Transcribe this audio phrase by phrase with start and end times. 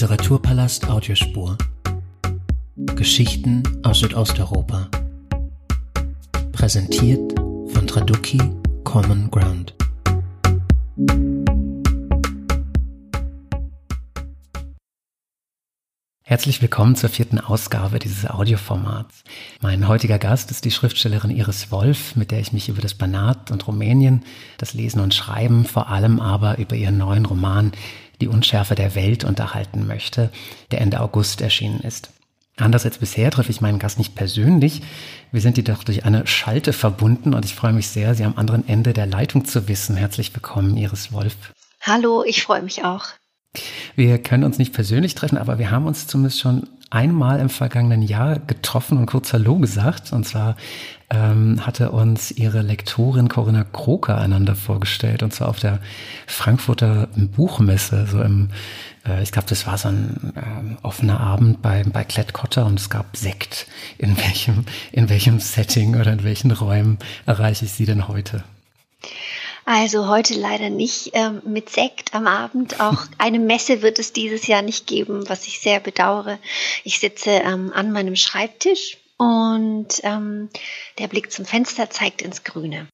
[0.00, 1.58] Literaturpalast Audiospur.
[2.96, 4.88] Geschichten aus Südosteuropa.
[6.52, 8.40] Präsentiert von Traduki
[8.82, 9.74] Common Ground.
[16.30, 19.24] Herzlich willkommen zur vierten Ausgabe dieses Audioformats.
[19.60, 23.50] Mein heutiger Gast ist die Schriftstellerin Iris Wolf, mit der ich mich über das Banat
[23.50, 24.22] und Rumänien,
[24.56, 27.72] das Lesen und Schreiben, vor allem aber über ihren neuen Roman
[28.20, 30.30] Die Unschärfe der Welt unterhalten möchte,
[30.70, 32.12] der Ende August erschienen ist.
[32.56, 34.82] Anders als bisher treffe ich meinen Gast nicht persönlich.
[35.32, 38.68] Wir sind jedoch durch eine Schalte verbunden und ich freue mich sehr, Sie am anderen
[38.68, 39.96] Ende der Leitung zu wissen.
[39.96, 41.34] Herzlich willkommen, Iris Wolf.
[41.80, 43.06] Hallo, ich freue mich auch.
[43.96, 48.02] Wir können uns nicht persönlich treffen, aber wir haben uns zumindest schon einmal im vergangenen
[48.02, 50.12] Jahr getroffen und kurz Hallo gesagt.
[50.12, 50.56] Und zwar
[51.08, 55.80] ähm, hatte uns ihre Lektorin Corinna Kroker einander vorgestellt, und zwar auf der
[56.26, 58.50] Frankfurter Buchmesse, so im,
[59.06, 62.90] äh, ich glaube, das war so ein äh, offener Abend bei, bei Klettkotter und es
[62.90, 63.66] gab Sekt.
[63.98, 68.44] In welchem, in welchem Setting oder in welchen Räumen erreiche ich Sie denn heute?
[69.72, 72.80] Also heute leider nicht ähm, mit Sekt am Abend.
[72.80, 76.40] Auch eine Messe wird es dieses Jahr nicht geben, was ich sehr bedauere.
[76.82, 80.48] Ich sitze ähm, an meinem Schreibtisch und ähm,
[80.98, 82.88] der Blick zum Fenster zeigt ins Grüne.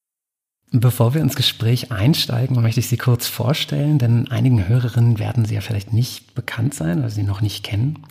[0.70, 5.54] Bevor wir ins Gespräch einsteigen, möchte ich Sie kurz vorstellen, denn einigen Hörerinnen werden Sie
[5.54, 8.06] ja vielleicht nicht bekannt sein oder Sie noch nicht kennen.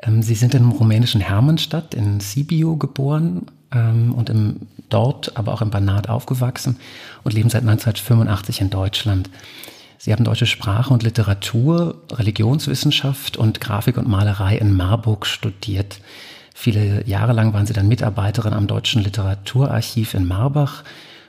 [0.00, 5.62] Ähm, Sie sind im rumänischen Hermannstadt in Sibiu geboren ähm, und im, dort, aber auch
[5.62, 6.78] im Banat aufgewachsen
[7.22, 9.30] und leben seit 1985 in Deutschland.
[9.98, 15.98] Sie haben deutsche Sprache und Literatur, Religionswissenschaft und Grafik und Malerei in Marburg studiert.
[16.54, 20.84] Viele Jahre lang waren Sie dann Mitarbeiterin am Deutschen Literaturarchiv in Marbach,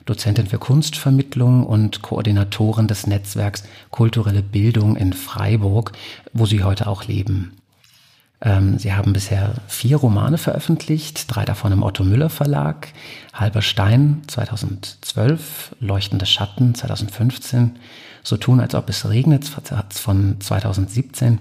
[0.05, 5.93] Dozentin für Kunstvermittlung und Koordinatorin des Netzwerks Kulturelle Bildung in Freiburg,
[6.33, 7.53] wo Sie heute auch leben.
[8.45, 12.89] Ähm, sie haben bisher vier Romane veröffentlicht, drei davon im Otto Müller Verlag,
[13.33, 17.77] Halber Stein 2012, Leuchtende Schatten 2015,
[18.23, 19.45] So tun, als ob es regnet
[19.89, 21.39] von 2017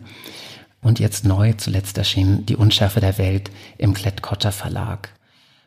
[0.80, 5.10] und jetzt neu zuletzt erschienen Die Unschärfe der Welt im Klett-Cotta Verlag.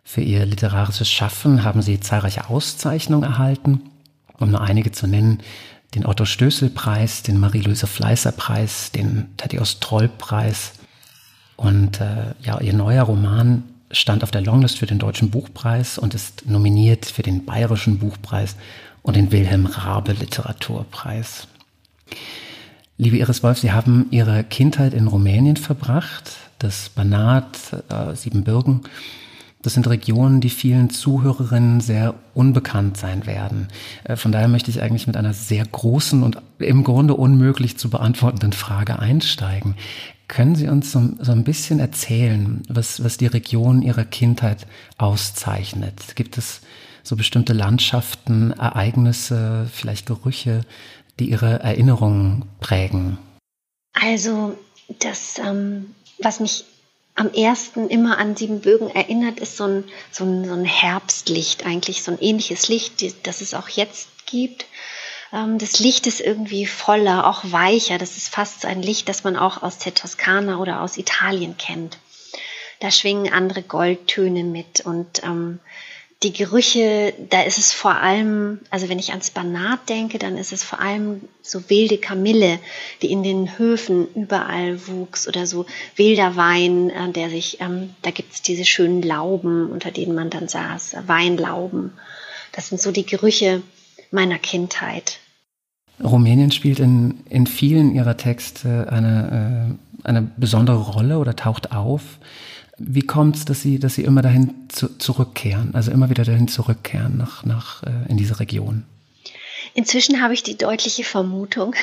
[0.04, 3.82] Für ihr literarisches Schaffen haben sie zahlreiche Auszeichnungen erhalten,
[4.40, 5.42] um nur einige zu nennen,
[5.94, 10.74] den Otto Stößel Preis, den Marie-Louise Fleißer Preis, den Thaddeus Troll Preis,
[11.58, 16.14] und äh, ja, ihr neuer Roman stand auf der Longlist für den Deutschen Buchpreis und
[16.14, 18.56] ist nominiert für den Bayerischen Buchpreis
[19.02, 21.48] und den Wilhelm Rabe Literaturpreis.
[22.98, 28.82] Liebe Iris Wolf, Sie haben Ihre Kindheit in Rumänien verbracht, das Banat, äh, Siebenbürgen.
[29.64, 33.68] Das sind Regionen, die vielen Zuhörerinnen sehr unbekannt sein werden.
[34.04, 37.90] Äh, von daher möchte ich eigentlich mit einer sehr großen und im Grunde unmöglich zu
[37.90, 39.76] beantwortenden Frage einsteigen.
[40.28, 44.68] Können Sie uns so, so, ein bisschen erzählen, was, was die Region Ihrer Kindheit
[44.98, 46.16] auszeichnet?
[46.16, 46.62] Gibt es
[47.04, 50.66] so bestimmte Landschaften, Ereignisse, vielleicht Gerüche,
[51.20, 53.18] die Ihre Erinnerungen prägen?
[53.94, 54.58] Also
[55.00, 56.66] das, ähm, was mich
[57.16, 62.04] am ersten immer an Siebenbögen erinnert, ist so ein, so ein, so ein Herbstlicht, eigentlich
[62.04, 64.66] so ein ähnliches Licht, das es auch jetzt gibt.
[65.34, 67.98] Ähm, das Licht ist irgendwie voller, auch weicher.
[67.98, 71.58] Das ist fast so ein Licht, das man auch aus der Toskana oder aus Italien
[71.58, 71.98] kennt.
[72.80, 75.60] Da schwingen andere Goldtöne mit und ähm,
[76.24, 80.52] die Gerüche, da ist es vor allem, also wenn ich ans Banat denke, dann ist
[80.52, 82.60] es vor allem so wilde Kamille,
[83.04, 88.10] die in den Höfen überall wuchs oder so wilder Wein, äh, der sich, ähm, da
[88.10, 91.94] gibt's diese schönen Lauben, unter denen man dann saß, Weinlauben.
[92.52, 93.62] Das sind so die Gerüche,
[94.12, 95.20] meiner Kindheit.
[96.04, 102.20] Rumänien spielt in, in vielen ihrer Texte eine, äh, eine besondere Rolle oder taucht auf.
[102.78, 106.48] Wie kommt es, dass Sie, dass Sie immer dahin zu, zurückkehren, also immer wieder dahin
[106.48, 108.84] zurückkehren nach, nach, äh, in diese Region?
[109.74, 111.76] Inzwischen habe ich die deutliche Vermutung,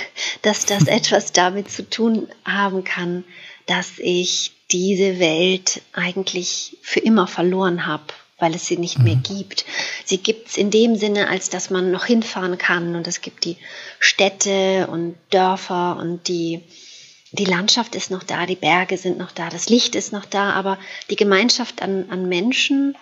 [0.42, 3.24] dass das etwas damit zu tun haben kann,
[3.66, 8.04] dass ich diese Welt eigentlich für immer verloren habe
[8.38, 9.04] weil es sie nicht mhm.
[9.04, 9.64] mehr gibt.
[10.04, 13.44] Sie gibt es in dem Sinne, als dass man noch hinfahren kann und es gibt
[13.44, 13.56] die
[13.98, 16.60] Städte und Dörfer und die,
[17.32, 20.50] die Landschaft ist noch da, die Berge sind noch da, das Licht ist noch da,
[20.50, 20.78] aber
[21.10, 22.96] die Gemeinschaft an, an Menschen,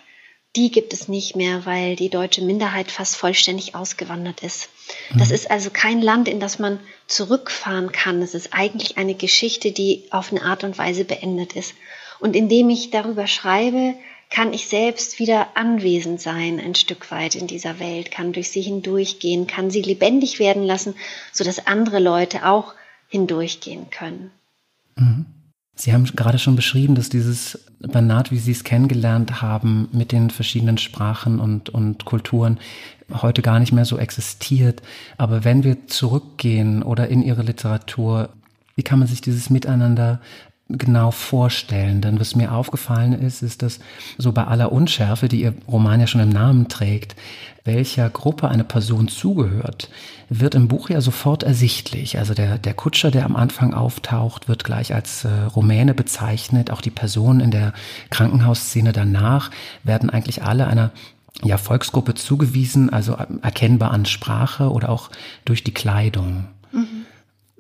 [0.55, 4.69] die gibt es nicht mehr, weil die deutsche Minderheit fast vollständig ausgewandert ist.
[5.11, 5.19] Mhm.
[5.19, 8.21] Das ist also kein Land, in das man zurückfahren kann.
[8.21, 11.75] Es ist eigentlich eine Geschichte, die auf eine Art und Weise beendet ist.
[12.21, 13.95] Und indem ich darüber schreibe,
[14.33, 18.63] kann ich selbst wieder anwesend sein, ein Stück weit in dieser Welt, kann durch sie
[18.63, 20.95] hindurchgehen, kann sie lebendig werden lassen,
[21.33, 22.75] sodass andere Leute auch
[23.09, 24.31] hindurchgehen können.
[24.97, 25.27] Mhm.
[25.75, 30.31] Sie haben gerade schon beschrieben, dass dieses Banat, wie Sie es kennengelernt haben, mit den
[30.31, 32.59] verschiedenen Sprachen und, und Kulturen
[33.11, 34.83] heute gar nicht mehr so existiert.
[35.17, 38.29] Aber wenn wir zurückgehen oder in Ihre Literatur,
[38.77, 40.21] wie kann man sich dieses Miteinander
[40.79, 42.01] genau vorstellen.
[42.01, 43.79] Denn was mir aufgefallen ist, ist, dass
[44.19, 47.15] so bei aller Unschärfe, die Ihr Roman ja schon im Namen trägt,
[47.65, 49.89] welcher Gruppe eine Person zugehört,
[50.29, 52.19] wird im Buch ja sofort ersichtlich.
[52.19, 56.71] Also der, der Kutscher, der am Anfang auftaucht, wird gleich als äh, Rumäne bezeichnet.
[56.71, 57.73] Auch die Personen in der
[58.11, 59.51] Krankenhausszene danach
[59.85, 60.91] werden eigentlich alle einer
[61.43, 65.11] ja, Volksgruppe zugewiesen, also erkennbar an Sprache oder auch
[65.45, 66.47] durch die Kleidung.
[66.73, 67.07] Mhm.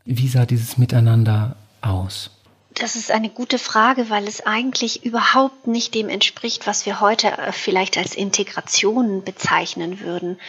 [0.04, 2.30] Wie sah dieses Miteinander aus?
[2.74, 7.28] Das ist eine gute Frage, weil es eigentlich überhaupt nicht dem entspricht, was wir heute
[7.28, 10.40] äh, vielleicht als Integration bezeichnen würden.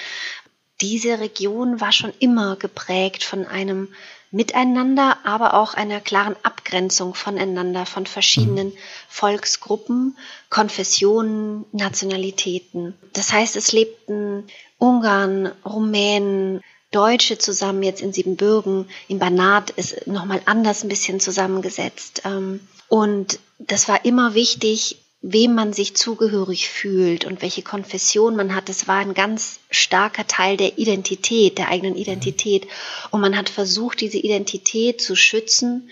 [0.81, 3.89] Diese Region war schon immer geprägt von einem
[4.31, 8.77] Miteinander, aber auch einer klaren Abgrenzung voneinander, von verschiedenen mhm.
[9.07, 10.17] Volksgruppen,
[10.49, 12.95] Konfessionen, Nationalitäten.
[13.13, 14.47] Das heißt, es lebten
[14.79, 16.61] Ungarn, Rumänen,
[16.93, 22.21] Deutsche zusammen jetzt in Siebenbürgen, in Banat ist nochmal anders ein bisschen zusammengesetzt.
[22.25, 28.53] Ähm, und das war immer wichtig, wem man sich zugehörig fühlt und welche Konfession man
[28.53, 28.67] hat.
[28.67, 32.67] Das war ein ganz starker Teil der Identität, der eigenen Identität.
[33.09, 35.89] Und man hat versucht, diese Identität zu schützen,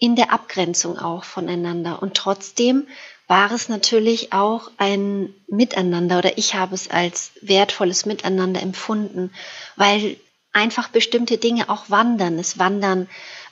[0.00, 2.02] in der Abgrenzung auch voneinander.
[2.02, 2.88] Und trotzdem
[3.28, 9.30] war es natürlich auch ein Miteinander oder ich habe es als wertvolles Miteinander empfunden,
[9.76, 10.16] weil
[10.52, 12.38] einfach bestimmte Dinge auch wandern.
[12.38, 13.06] Es wandern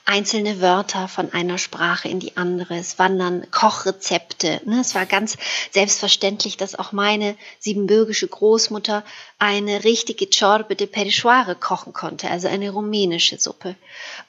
[0.07, 2.77] einzelne Wörter von einer Sprache in die andere.
[2.77, 4.61] Es wandern Kochrezepte.
[4.63, 4.79] Ne?
[4.79, 5.37] Es war ganz
[5.71, 9.03] selbstverständlich, dass auch meine siebenbürgische Großmutter
[9.37, 13.75] eine richtige Ciorbe de Perișoare kochen konnte, also eine rumänische Suppe.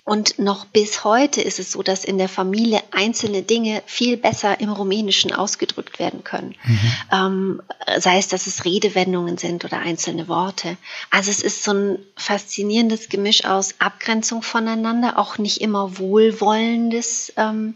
[0.05, 4.59] Und noch bis heute ist es so, dass in der Familie einzelne Dinge viel besser
[4.61, 6.57] im Rumänischen ausgedrückt werden können.
[6.65, 6.93] Mhm.
[7.13, 7.63] Ähm,
[7.99, 10.77] sei es, dass es Redewendungen sind oder einzelne Worte.
[11.11, 17.75] Also es ist so ein faszinierendes Gemisch aus Abgrenzung voneinander, auch nicht immer wohlwollendes, ähm,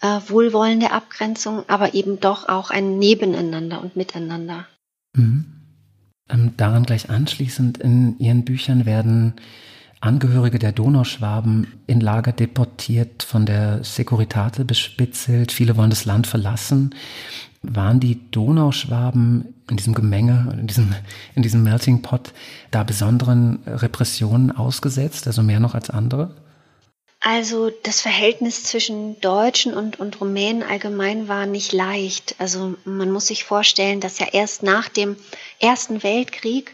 [0.00, 4.66] äh, wohlwollende Abgrenzung, aber eben doch auch ein Nebeneinander und Miteinander.
[5.14, 5.46] Mhm.
[6.28, 9.34] Ähm, daran gleich anschließend, in Ihren Büchern werden
[10.00, 16.94] Angehörige der Donauschwaben in Lager deportiert, von der Securitate bespitzelt, viele wollen das Land verlassen.
[17.62, 20.94] Waren die Donauschwaben in diesem Gemenge, in diesem,
[21.34, 22.32] in diesem Melting Pot
[22.70, 26.36] da besonderen Repressionen ausgesetzt, also mehr noch als andere?
[27.28, 32.36] Also das Verhältnis zwischen Deutschen und, und Rumänen allgemein war nicht leicht.
[32.38, 35.16] Also man muss sich vorstellen, dass ja erst nach dem
[35.58, 36.72] Ersten Weltkrieg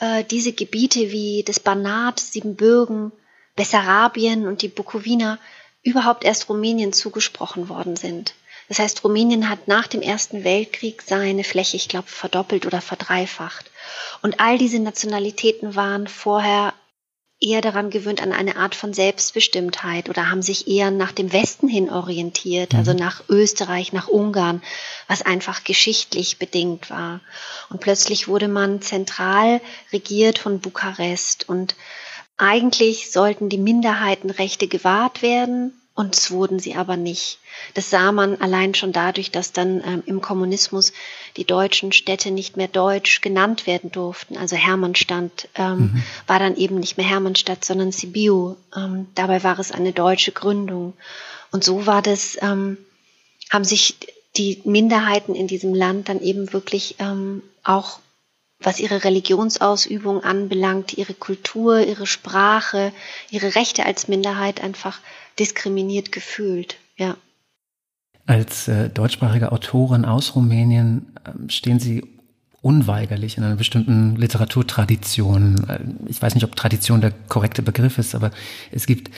[0.00, 3.12] äh, diese Gebiete wie das Banat, Siebenbürgen,
[3.54, 5.38] Bessarabien und die Bukowina
[5.84, 8.34] überhaupt erst Rumänien zugesprochen worden sind.
[8.66, 13.70] Das heißt, Rumänien hat nach dem Ersten Weltkrieg seine Fläche, ich glaube, verdoppelt oder verdreifacht.
[14.20, 16.74] Und all diese Nationalitäten waren vorher
[17.42, 21.68] eher daran gewöhnt an eine Art von Selbstbestimmtheit oder haben sich eher nach dem Westen
[21.68, 22.98] hin orientiert, also mhm.
[22.98, 24.62] nach Österreich, nach Ungarn,
[25.08, 27.20] was einfach geschichtlich bedingt war.
[27.68, 29.60] Und plötzlich wurde man zentral
[29.92, 31.74] regiert von Bukarest und
[32.36, 37.38] eigentlich sollten die Minderheitenrechte gewahrt werden, und es wurden sie aber nicht.
[37.74, 40.92] Das sah man allein schon dadurch, dass dann ähm, im Kommunismus
[41.36, 44.38] die deutschen Städte nicht mehr deutsch genannt werden durften.
[44.38, 46.02] Also Hermannstadt ähm, mhm.
[46.26, 48.56] war dann eben nicht mehr Hermannstadt, sondern Sibiu.
[48.74, 50.94] Ähm, dabei war es eine deutsche Gründung.
[51.50, 52.78] Und so war das, ähm,
[53.50, 53.96] haben sich
[54.36, 57.98] die Minderheiten in diesem Land dann eben wirklich ähm, auch
[58.64, 62.92] was ihre Religionsausübung anbelangt, ihre Kultur, ihre Sprache,
[63.30, 65.00] ihre Rechte als Minderheit einfach
[65.38, 67.16] diskriminiert gefühlt, ja.
[68.26, 72.21] Als äh, deutschsprachige Autorin aus Rumänien äh, stehen Sie
[72.62, 76.00] unweigerlich in einer bestimmten Literaturtradition.
[76.06, 78.30] Ich weiß nicht, ob Tradition der korrekte Begriff ist, aber
[78.70, 79.10] es gibt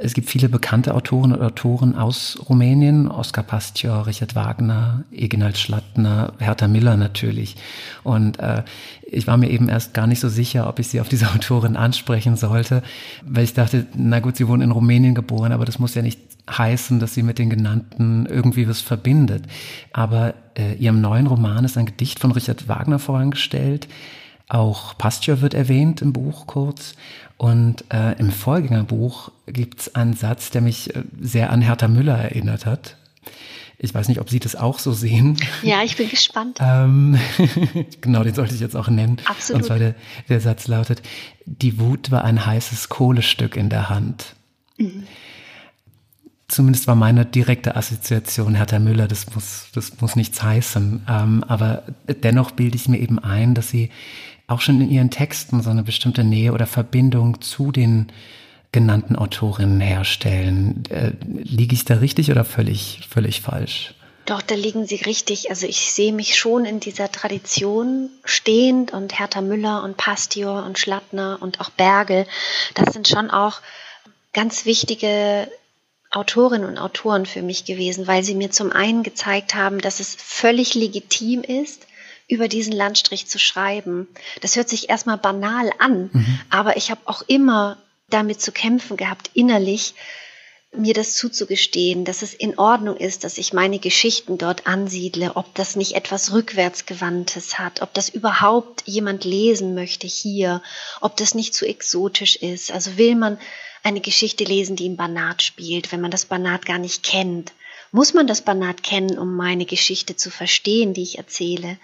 [0.00, 6.34] es gibt viele bekannte Autoren und Autoren aus Rumänien, Oskar Pastior, Richard Wagner, Eginald Schlattner,
[6.38, 7.56] Hertha Miller natürlich.
[8.04, 8.62] Und äh,
[9.02, 11.74] ich war mir eben erst gar nicht so sicher, ob ich sie auf diese Autorin
[11.74, 12.84] ansprechen sollte,
[13.26, 16.20] weil ich dachte, na gut, sie wurden in Rumänien geboren, aber das muss ja nicht
[16.48, 19.44] heißen, dass sie mit den genannten irgendwie was verbindet.
[19.92, 23.88] Aber äh, ihrem neuen Roman ist ein Gedicht von Richard Wagner vorangestellt.
[24.48, 26.94] Auch Pasteur wird erwähnt im Buch kurz.
[27.36, 32.16] Und äh, im Vorgängerbuch gibt es einen Satz, der mich äh, sehr an Hertha Müller
[32.16, 32.96] erinnert hat.
[33.80, 35.36] Ich weiß nicht, ob Sie das auch so sehen.
[35.62, 36.58] Ja, ich bin gespannt.
[36.60, 37.16] ähm,
[38.00, 39.18] genau, den sollte ich jetzt auch nennen.
[39.24, 39.62] Absolut.
[39.62, 39.94] Und zwar der,
[40.28, 41.00] der Satz lautet,
[41.46, 44.34] die Wut war ein heißes Kohlestück in der Hand.
[44.78, 45.04] Mhm.
[46.48, 51.06] Zumindest war meine direkte Assoziation Hertha Müller, das muss, das muss nichts heißen.
[51.08, 53.90] Ähm, aber dennoch bilde ich mir eben ein, dass sie
[54.46, 58.10] auch schon in ihren Texten so eine bestimmte Nähe oder Verbindung zu den
[58.72, 60.84] genannten Autorinnen herstellen.
[60.88, 63.94] Äh, liege ich da richtig oder völlig, völlig falsch?
[64.24, 65.48] Doch, da liegen Sie richtig.
[65.48, 70.78] Also ich sehe mich schon in dieser Tradition stehend und Hertha Müller und Pastior und
[70.78, 72.26] Schlattner und auch Bergel.
[72.74, 73.60] Das sind schon auch
[74.34, 75.48] ganz wichtige
[76.10, 80.14] Autorinnen und Autoren für mich gewesen, weil sie mir zum einen gezeigt haben, dass es
[80.14, 81.86] völlig legitim ist,
[82.28, 84.08] über diesen Landstrich zu schreiben.
[84.40, 86.40] Das hört sich erstmal banal an, mhm.
[86.50, 87.78] aber ich habe auch immer
[88.10, 89.94] damit zu kämpfen gehabt, innerlich,
[90.70, 95.54] mir das zuzugestehen, dass es in Ordnung ist, dass ich meine Geschichten dort ansiedle, ob
[95.54, 100.62] das nicht etwas rückwärtsgewandtes hat, ob das überhaupt jemand lesen möchte hier,
[101.00, 102.70] ob das nicht zu exotisch ist.
[102.70, 103.38] Also will man
[103.82, 107.52] eine Geschichte lesen, die im Banat spielt, wenn man das Banat gar nicht kennt.
[107.90, 111.78] Muss man das Banat kennen, um meine Geschichte zu verstehen, die ich erzähle?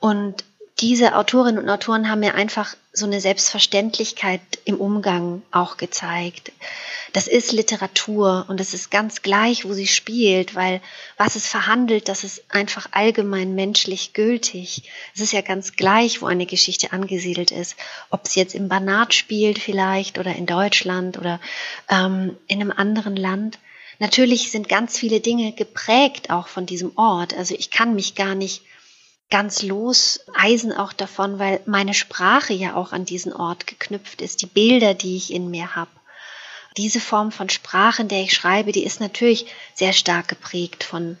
[0.00, 0.44] Und
[0.80, 6.52] diese Autorinnen und Autoren haben mir einfach so eine Selbstverständlichkeit im Umgang auch gezeigt.
[7.14, 10.82] Das ist Literatur und es ist ganz gleich, wo sie spielt, weil
[11.16, 14.82] was es verhandelt, das ist einfach allgemein menschlich gültig.
[15.14, 17.76] Es ist ja ganz gleich, wo eine Geschichte angesiedelt ist.
[18.10, 21.40] Ob sie jetzt im Banat spielt vielleicht oder in Deutschland oder
[21.88, 23.58] ähm, in einem anderen Land.
[23.98, 27.32] Natürlich sind ganz viele Dinge geprägt auch von diesem Ort.
[27.34, 28.62] Also ich kann mich gar nicht
[29.30, 34.46] ganz loseisen auch davon, weil meine Sprache ja auch an diesen Ort geknüpft ist, die
[34.46, 35.90] Bilder, die ich in mir habe.
[36.76, 41.16] Diese Form von Sprache, in der ich schreibe, die ist natürlich sehr stark geprägt von,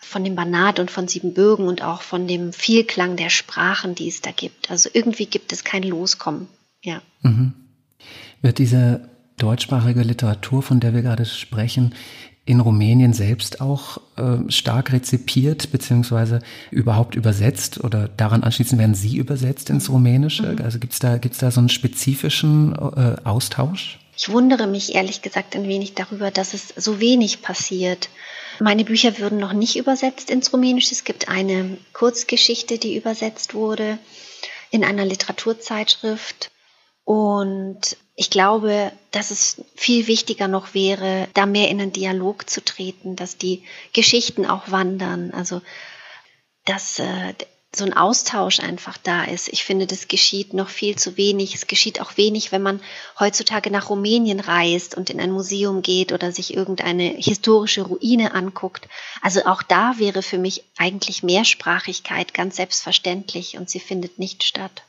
[0.00, 4.20] von dem Banat und von Siebenbürgen und auch von dem Vielklang der Sprachen, die es
[4.20, 4.70] da gibt.
[4.70, 6.48] Also irgendwie gibt es kein Loskommen.
[6.82, 7.02] Ja.
[7.22, 7.52] Mhm.
[8.40, 11.94] Wird diese deutschsprachige Literatur, von der wir gerade sprechen,
[12.44, 19.16] in Rumänien selbst auch äh, stark rezipiert beziehungsweise überhaupt übersetzt oder daran anschließend werden Sie
[19.16, 20.54] übersetzt ins Rumänische?
[20.54, 20.62] Mhm.
[20.62, 23.98] Also gibt es da, gibt's da so einen spezifischen äh, Austausch?
[24.16, 28.08] Ich wundere mich ehrlich gesagt ein wenig darüber, dass es so wenig passiert.
[28.60, 30.92] Meine Bücher würden noch nicht übersetzt ins Rumänische.
[30.92, 33.98] Es gibt eine Kurzgeschichte, die übersetzt wurde
[34.70, 36.51] in einer Literaturzeitschrift.
[37.04, 42.64] Und ich glaube, dass es viel wichtiger noch wäre, da mehr in einen Dialog zu
[42.64, 45.60] treten, dass die Geschichten auch wandern, also
[46.64, 47.34] dass äh,
[47.74, 49.48] so ein Austausch einfach da ist.
[49.48, 51.54] Ich finde, das geschieht noch viel zu wenig.
[51.54, 52.80] Es geschieht auch wenig, wenn man
[53.18, 58.88] heutzutage nach Rumänien reist und in ein Museum geht oder sich irgendeine historische Ruine anguckt.
[59.22, 64.82] Also auch da wäre für mich eigentlich Mehrsprachigkeit ganz selbstverständlich und sie findet nicht statt.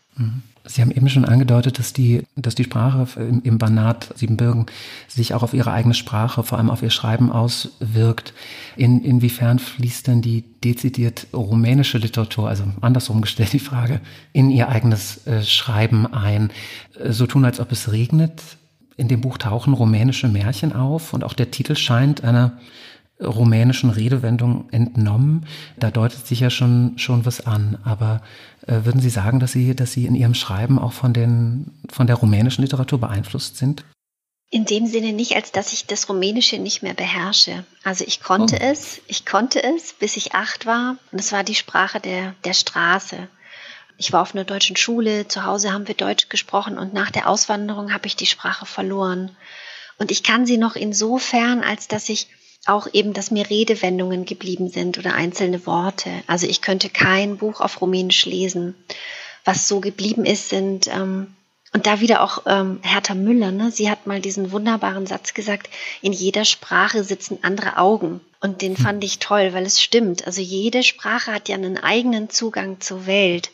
[0.65, 4.67] Sie haben eben schon angedeutet, dass die, dass die Sprache im, im Banat Siebenbürgen
[5.09, 8.33] sich auch auf ihre eigene Sprache, vor allem auf ihr Schreiben auswirkt.
[8.77, 13.99] In, inwiefern fließt denn die dezidiert rumänische Literatur, also andersrum gestellt die Frage,
[14.31, 16.49] in ihr eigenes äh, Schreiben ein?
[16.97, 18.41] Äh, so tun, als ob es regnet.
[18.95, 22.53] In dem Buch tauchen rumänische Märchen auf und auch der Titel scheint einer
[23.23, 25.45] rumänischen Redewendung entnommen.
[25.77, 27.77] Da deutet sich ja schon, schon was an.
[27.83, 28.21] Aber
[28.67, 32.07] äh, würden Sie sagen, dass Sie, dass Sie in Ihrem Schreiben auch von, den, von
[32.07, 33.85] der rumänischen Literatur beeinflusst sind?
[34.49, 37.65] In dem Sinne nicht, als dass ich das Rumänische nicht mehr beherrsche.
[37.83, 38.63] Also ich konnte oh.
[38.63, 40.97] es, ich konnte es, bis ich acht war.
[41.11, 43.27] Und es war die Sprache der, der Straße.
[43.97, 47.29] Ich war auf einer deutschen Schule, zu Hause haben wir Deutsch gesprochen und nach der
[47.29, 49.35] Auswanderung habe ich die Sprache verloren.
[49.97, 52.27] Und ich kann sie noch insofern, als dass ich
[52.65, 56.09] auch eben, dass mir Redewendungen geblieben sind oder einzelne Worte.
[56.27, 58.75] Also ich könnte kein Buch auf Rumänisch lesen.
[59.45, 61.35] Was so geblieben ist, sind, ähm,
[61.73, 63.71] und da wieder auch ähm, Hertha Müller, ne?
[63.71, 65.69] sie hat mal diesen wunderbaren Satz gesagt,
[66.01, 68.21] in jeder Sprache sitzen andere Augen.
[68.39, 70.27] Und den fand ich toll, weil es stimmt.
[70.27, 73.49] Also jede Sprache hat ja einen eigenen Zugang zur Welt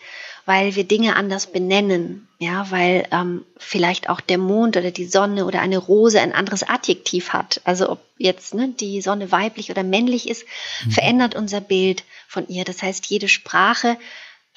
[0.45, 5.45] weil wir Dinge anders benennen, ja, weil ähm, vielleicht auch der Mond oder die Sonne
[5.45, 7.61] oder eine Rose ein anderes Adjektiv hat.
[7.63, 10.45] Also ob jetzt ne, die Sonne weiblich oder männlich ist,
[10.85, 10.91] mhm.
[10.91, 12.63] verändert unser Bild von ihr.
[12.63, 13.97] Das heißt, jede Sprache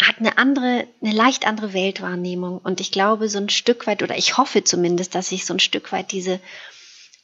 [0.00, 2.58] hat eine andere, eine leicht andere Weltwahrnehmung.
[2.58, 5.60] Und ich glaube, so ein Stück weit, oder ich hoffe zumindest, dass ich so ein
[5.60, 6.40] Stück weit diese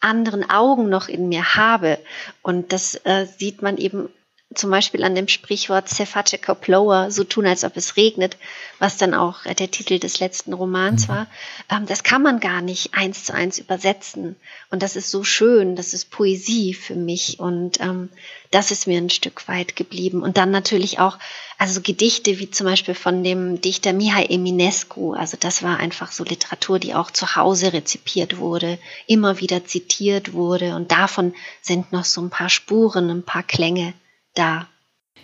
[0.01, 1.99] anderen Augen noch in mir habe.
[2.43, 4.09] Und das äh, sieht man eben
[4.55, 8.39] zum Beispiel an dem Sprichwort Ceface Koploa, so tun, als ob es regnet,
[8.79, 11.13] was dann auch der Titel des letzten Romans mhm.
[11.13, 11.27] war.
[11.71, 14.37] Ähm, das kann man gar nicht eins zu eins übersetzen.
[14.71, 17.39] Und das ist so schön, das ist Poesie für mich.
[17.39, 18.09] Und ähm,
[18.51, 20.23] das ist mir ein Stück weit geblieben.
[20.23, 21.19] Und dann natürlich auch,
[21.59, 25.13] also Gedichte wie zum Beispiel von dem Dichter Mihai Eminescu.
[25.13, 30.33] Also das war einfach so Literatur, die auch zu Hause rezipiert wurde, immer wieder zitiert
[30.33, 30.75] wurde.
[30.75, 33.93] Und davon sind noch so ein paar Spuren, ein paar Klänge
[34.39, 34.67] da.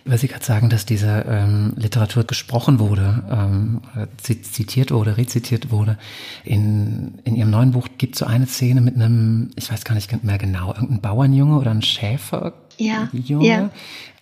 [0.04, 3.80] Weil Sie gerade sagen, dass diese ähm, Literatur gesprochen wurde, ähm,
[4.18, 5.96] zitiert wurde, rezitiert wurde.
[6.44, 9.94] In, in Ihrem neuen Buch gibt es so eine Szene mit einem, ich weiß gar
[9.94, 13.46] nicht mehr genau, irgendein Bauernjunge oder ein Schäfer, ja, Junge.
[13.46, 13.70] Ja.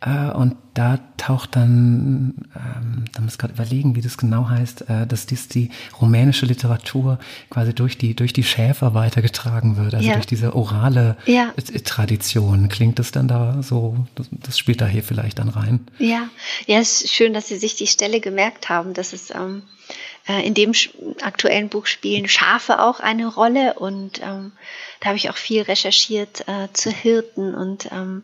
[0.05, 4.89] Äh, und da taucht dann, ähm, da muss ich gerade überlegen, wie das genau heißt,
[4.89, 7.19] äh, dass dies die rumänische Literatur
[7.51, 10.15] quasi durch die, durch die Schäfer weitergetragen wird, also ja.
[10.15, 11.53] durch diese orale ja.
[11.85, 12.69] Tradition.
[12.69, 15.87] Klingt das dann da so, das, das, spielt da hier vielleicht dann rein?
[15.99, 16.29] Ja,
[16.67, 19.93] ja, es ist schön, dass Sie sich die Stelle gemerkt haben, dass es ähm, äh,
[20.27, 20.73] in dem
[21.21, 24.53] aktuellen Buch spielen Schafe auch eine Rolle und ähm,
[25.01, 28.23] da habe ich auch viel recherchiert äh, zu Hirten und ähm,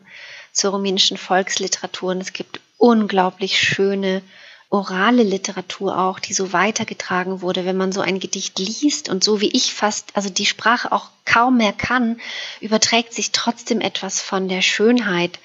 [0.53, 2.11] zur rumänischen Volksliteratur.
[2.11, 4.21] Und es gibt unglaublich schöne
[4.69, 9.41] orale Literatur auch, die so weitergetragen wurde, wenn man so ein Gedicht liest und so
[9.41, 12.21] wie ich fast, also die Sprache auch kaum mehr kann,
[12.61, 15.39] überträgt sich trotzdem etwas von der Schönheit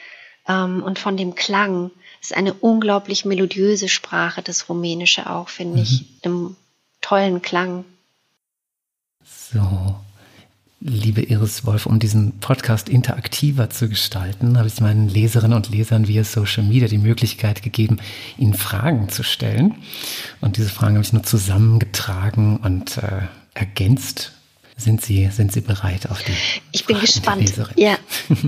[0.46, 1.90] ähm, und von dem Klang.
[2.24, 5.82] Es ist eine unglaublich melodiöse Sprache, das Rumänische auch, finde mhm.
[5.82, 6.56] ich, einem
[7.02, 7.84] tollen Klang.
[9.22, 9.96] So,
[10.80, 16.08] Liebe Iris Wolf, um diesen Podcast interaktiver zu gestalten, habe ich meinen Leserinnen und Lesern
[16.08, 17.98] via Social Media die Möglichkeit gegeben,
[18.38, 19.74] ihnen Fragen zu stellen.
[20.40, 23.20] Und diese Fragen habe ich nur zusammengetragen und äh,
[23.52, 24.32] ergänzt.
[24.76, 26.32] Sind Sie, sind Sie bereit auf die?
[26.72, 27.74] Ich bin Fragen gespannt.
[27.76, 27.96] Ja.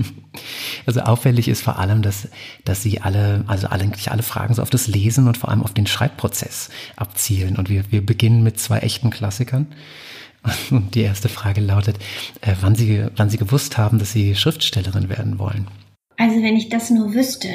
[0.85, 2.27] Also auffällig ist vor allem, dass,
[2.63, 5.73] dass Sie alle, also eigentlich alle Fragen so auf das Lesen und vor allem auf
[5.73, 7.57] den Schreibprozess abzielen.
[7.57, 9.67] Und wir, wir beginnen mit zwei echten Klassikern.
[10.71, 11.97] Und die erste Frage lautet,
[12.41, 15.67] äh, wann, Sie, wann Sie gewusst haben, dass Sie Schriftstellerin werden wollen.
[16.17, 17.49] Also wenn ich das nur wüsste,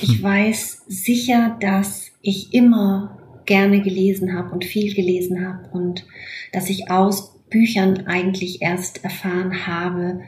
[0.00, 0.22] ich hm.
[0.22, 6.04] weiß sicher, dass ich immer gerne gelesen habe und viel gelesen habe und
[6.52, 10.20] dass ich aus Büchern eigentlich erst erfahren habe,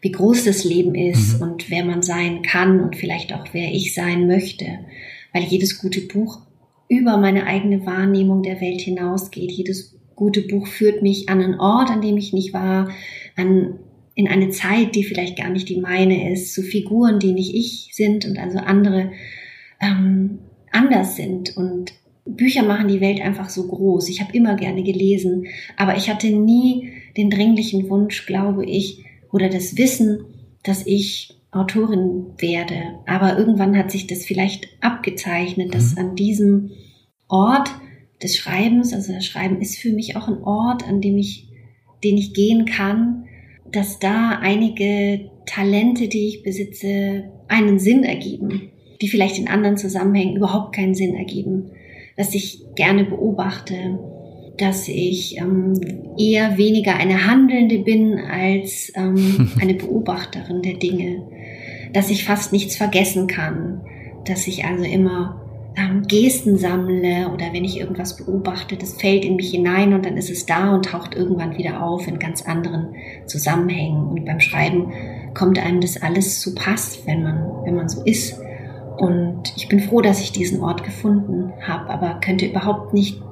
[0.00, 1.42] wie groß das Leben ist mhm.
[1.42, 4.66] und wer man sein kann und vielleicht auch wer ich sein möchte,
[5.32, 6.40] weil jedes gute Buch
[6.88, 9.52] über meine eigene Wahrnehmung der Welt hinausgeht.
[9.52, 12.90] Jedes gute Buch führt mich an einen Ort, an dem ich nicht war,
[13.36, 13.78] an,
[14.14, 17.90] in eine Zeit, die vielleicht gar nicht die meine ist, zu Figuren, die nicht ich
[17.92, 19.12] sind und also andere
[19.80, 20.38] ähm,
[20.72, 21.56] anders sind.
[21.56, 21.92] Und
[22.36, 24.08] Bücher machen die Welt einfach so groß.
[24.08, 29.48] Ich habe immer gerne gelesen, aber ich hatte nie den dringlichen Wunsch, glaube ich, oder
[29.48, 30.24] das Wissen,
[30.62, 32.98] dass ich Autorin werde.
[33.06, 35.98] Aber irgendwann hat sich das vielleicht abgezeichnet, dass mhm.
[35.98, 36.70] an diesem
[37.28, 37.70] Ort
[38.22, 41.48] des Schreibens, also das Schreiben ist für mich auch ein Ort, an dem ich,
[42.04, 43.24] den ich gehen kann,
[43.70, 50.36] dass da einige Talente, die ich besitze, einen Sinn ergeben, die vielleicht in anderen Zusammenhängen
[50.36, 51.70] überhaupt keinen Sinn ergeben,
[52.18, 53.98] dass ich gerne beobachte,
[54.58, 55.80] dass ich ähm,
[56.18, 61.22] eher weniger eine Handelnde bin als ähm, eine Beobachterin der Dinge,
[61.92, 63.80] dass ich fast nichts vergessen kann,
[64.26, 65.40] dass ich also immer
[65.76, 70.16] ähm, Gesten sammle oder wenn ich irgendwas beobachte, das fällt in mich hinein und dann
[70.16, 74.08] ist es da und taucht irgendwann wieder auf in ganz anderen Zusammenhängen.
[74.08, 74.92] Und beim Schreiben
[75.34, 78.40] kommt einem das alles zu Pass, wenn man, wenn man so ist.
[78.98, 83.22] Und ich bin froh, dass ich diesen Ort gefunden habe, aber könnte überhaupt nicht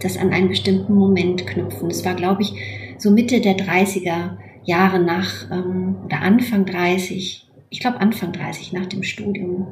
[0.00, 1.90] das an einen bestimmten Moment knüpfen.
[1.90, 2.54] Es war, glaube ich,
[2.98, 8.86] so Mitte der 30er Jahre nach ähm, oder Anfang 30, ich glaube Anfang 30 nach
[8.86, 9.68] dem Studium.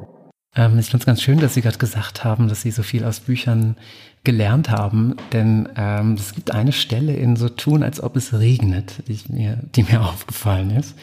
[0.55, 3.03] Ähm, ich finde es ganz schön, dass Sie gerade gesagt haben, dass Sie so viel
[3.03, 3.75] aus Büchern
[4.23, 9.03] gelernt haben, denn ähm, es gibt eine Stelle in so tun, als ob es regnet,
[9.07, 10.95] die mir, die mir aufgefallen ist.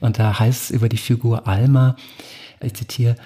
[0.00, 1.96] Und da heißt es über die Figur Alma,
[2.62, 3.16] ich zitiere,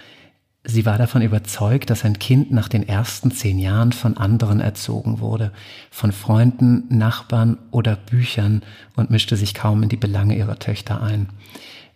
[0.64, 5.21] Sie war davon überzeugt, dass ein Kind nach den ersten zehn Jahren von anderen erzogen
[5.21, 5.53] wurde,
[5.90, 8.62] von Freunden, Nachbarn oder Büchern
[8.97, 11.29] und mischte sich kaum in die Belange ihrer Töchter ein.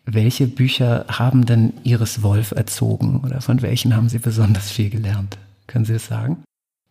[0.04, 5.38] Welche Bücher haben denn Iris Wolf erzogen oder von welchen haben Sie besonders viel gelernt?
[5.66, 6.42] Können Sie das sagen?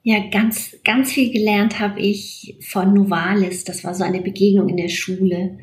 [0.03, 3.63] Ja, ganz, ganz viel gelernt habe ich von Novalis.
[3.63, 5.60] Das war so eine Begegnung in der Schule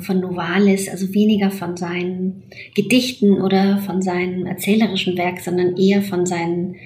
[0.00, 2.42] von Novalis, also weniger von seinen
[2.74, 6.76] Gedichten oder von seinem erzählerischen Werk, sondern eher von seinen,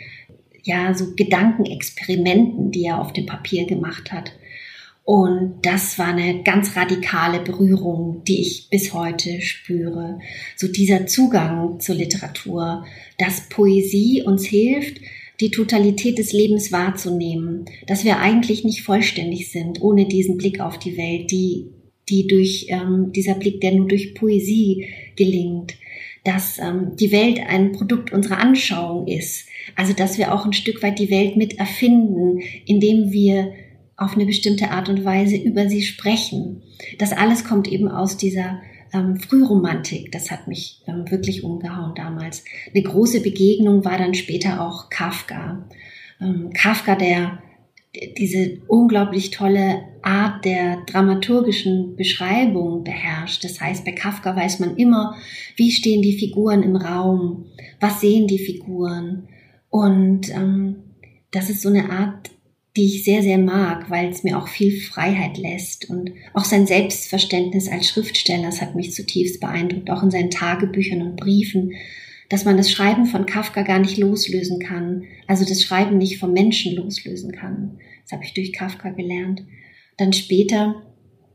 [0.63, 4.33] ja, so Gedankenexperimenten, die er auf dem Papier gemacht hat.
[5.05, 10.19] Und das war eine ganz radikale Berührung, die ich bis heute spüre.
[10.57, 12.87] So dieser Zugang zur Literatur,
[13.19, 15.01] dass Poesie uns hilft,
[15.41, 20.79] die Totalität des Lebens wahrzunehmen, dass wir eigentlich nicht vollständig sind ohne diesen Blick auf
[20.79, 21.67] die Welt, die,
[22.09, 25.75] die durch ähm, dieser Blick, der nur durch Poesie gelingt,
[26.25, 30.83] dass ähm, die Welt ein Produkt unserer Anschauung ist, also dass wir auch ein Stück
[30.83, 33.53] weit die Welt mit erfinden, indem wir
[33.97, 36.63] auf eine bestimmte Art und Weise über sie sprechen.
[36.99, 38.61] Das alles kommt eben aus dieser
[38.93, 40.11] ähm, Frühromantik.
[40.13, 42.45] Das hat mich ähm, wirklich umgehauen damals.
[42.75, 45.69] Eine große Begegnung war dann später auch Kafka.
[46.21, 47.39] Ähm, Kafka, der
[48.19, 53.45] diese unglaublich tolle Art der dramaturgischen Beschreibung beherrscht.
[53.45, 55.17] Das heißt, bei Kafka weiß man immer,
[55.57, 57.47] wie stehen die Figuren im Raum,
[57.81, 59.29] was sehen die Figuren.
[59.71, 60.77] Und ähm,
[61.31, 62.31] das ist so eine Art
[62.77, 65.89] die ich sehr, sehr mag, weil es mir auch viel Freiheit lässt.
[65.89, 71.03] Und auch sein Selbstverständnis als Schriftsteller, das hat mich zutiefst beeindruckt, auch in seinen Tagebüchern
[71.03, 71.73] und Briefen,
[72.35, 76.33] dass man das Schreiben von Kafka gar nicht loslösen kann, also das Schreiben nicht vom
[76.33, 77.79] Menschen loslösen kann.
[78.03, 79.45] Das habe ich durch Kafka gelernt.
[79.99, 80.83] Dann später,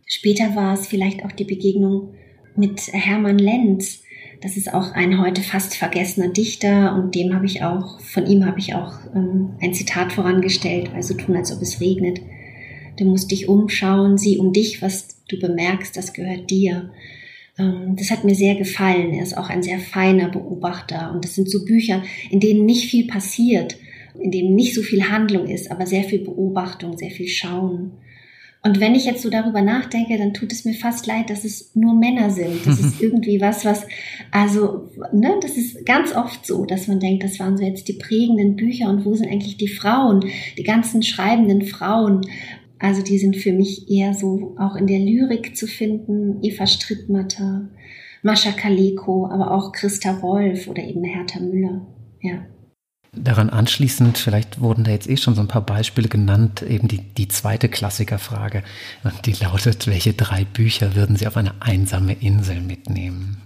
[0.05, 2.15] später war es vielleicht auch die Begegnung
[2.57, 4.03] mit Hermann Lenz,
[4.41, 8.45] das ist auch ein heute fast vergessener Dichter und dem habe ich auch, von ihm
[8.45, 12.19] habe ich auch ähm, ein Zitat vorangestellt, weil so tun, als ob es regnet.
[12.97, 16.91] Du musst dich umschauen, sieh um dich, was du bemerkst, das gehört dir.
[17.59, 19.13] Ähm, das hat mir sehr gefallen.
[19.13, 22.89] Er ist auch ein sehr feiner Beobachter und das sind so Bücher, in denen nicht
[22.89, 23.77] viel passiert,
[24.19, 27.91] in denen nicht so viel Handlung ist, aber sehr viel Beobachtung, sehr viel Schauen.
[28.61, 31.73] Und wenn ich jetzt so darüber nachdenke, dann tut es mir fast leid, dass es
[31.75, 32.65] nur Männer sind.
[32.65, 33.87] Das ist irgendwie was, was,
[34.31, 37.93] also, ne, das ist ganz oft so, dass man denkt, das waren so jetzt die
[37.93, 40.25] prägenden Bücher und wo sind eigentlich die Frauen,
[40.57, 42.21] die ganzen schreibenden Frauen?
[42.79, 47.67] Also die sind für mich eher so auch in der Lyrik zu finden, Eva Strittmatter,
[48.23, 51.85] Mascha Kaleko, aber auch Christa Wolf oder eben Hertha Müller.
[52.21, 52.45] Ja.
[53.11, 56.99] Daran anschließend, vielleicht wurden da jetzt eh schon so ein paar Beispiele genannt, eben die,
[56.99, 58.63] die zweite Klassikerfrage,
[59.25, 63.41] die lautet, welche drei Bücher würden Sie auf eine einsame Insel mitnehmen?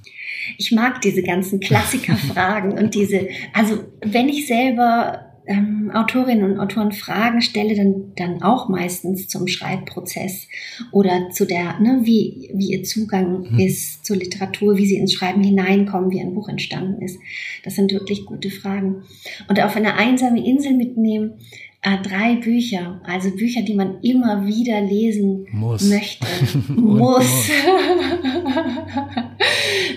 [0.58, 6.92] Ich mag diese ganzen Klassikerfragen und diese, also wenn ich selber ähm, Autorinnen und Autoren
[6.92, 10.48] Fragen stelle, dann, dann auch meistens zum Schreibprozess
[10.92, 13.60] oder zu der, ne, wie, wie ihr Zugang mhm.
[13.60, 17.20] ist zur Literatur, wie sie ins Schreiben hineinkommen, wie ein Buch entstanden ist.
[17.64, 19.04] Das sind wirklich gute Fragen.
[19.48, 21.34] Und auf eine einsame Insel mitnehmen,
[21.82, 25.84] äh, drei Bücher, also Bücher, die man immer wieder lesen muss.
[25.90, 26.26] möchte.
[26.74, 27.50] muss.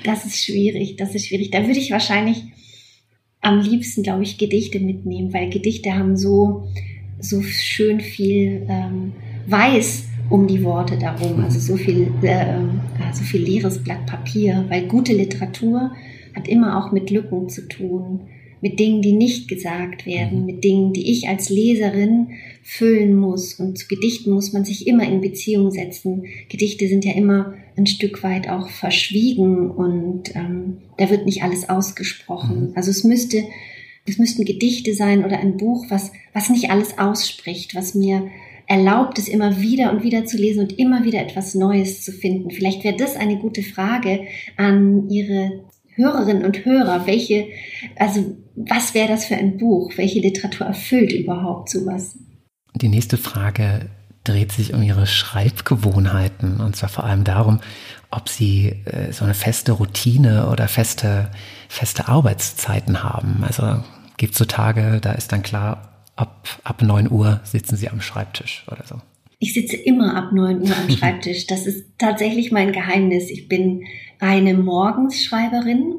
[0.05, 1.53] das ist schwierig, das ist schwierig.
[1.53, 2.43] Da würde ich wahrscheinlich
[3.47, 6.69] am liebsten, glaube ich, Gedichte mitnehmen, weil Gedichte haben so,
[7.21, 9.13] so schön viel ähm,
[9.47, 12.59] Weiß um die Worte darum, also so viel, äh,
[13.13, 15.93] so viel leeres Blatt Papier, weil gute Literatur
[16.35, 18.21] hat immer auch mit Lücken zu tun
[18.61, 20.47] mit Dingen, die nicht gesagt werden, mhm.
[20.47, 22.29] mit Dingen, die ich als Leserin
[22.63, 23.55] füllen muss.
[23.55, 26.25] Und zu Gedichten muss man sich immer in Beziehung setzen.
[26.49, 31.69] Gedichte sind ja immer ein Stück weit auch verschwiegen und ähm, da wird nicht alles
[31.69, 32.69] ausgesprochen.
[32.69, 32.73] Mhm.
[32.75, 33.45] Also es müsste,
[34.07, 38.31] es müssten Gedichte sein oder ein Buch, was, was nicht alles ausspricht, was mir
[38.67, 42.51] erlaubt es immer wieder und wieder zu lesen und immer wieder etwas Neues zu finden.
[42.51, 47.47] Vielleicht wäre das eine gute Frage an Ihre Hörerinnen und Hörer, welche,
[47.97, 49.93] also was wäre das für ein Buch?
[49.97, 52.19] Welche Literatur erfüllt überhaupt sowas?
[52.75, 53.89] Die nächste Frage
[54.29, 57.61] dreht sich um Ihre Schreibgewohnheiten und zwar vor allem darum,
[58.11, 61.31] ob Sie äh, so eine feste Routine oder feste,
[61.69, 63.45] feste Arbeitszeiten haben.
[63.47, 63.83] Also
[64.17, 68.01] gibt es so Tage, da ist dann klar, ab, ab 9 Uhr sitzen Sie am
[68.01, 69.01] Schreibtisch oder so.
[69.39, 71.47] Ich sitze immer ab 9 Uhr am Schreibtisch.
[71.47, 73.31] Das ist tatsächlich mein Geheimnis.
[73.31, 73.85] Ich bin
[74.19, 75.95] eine Morgensschreiberin.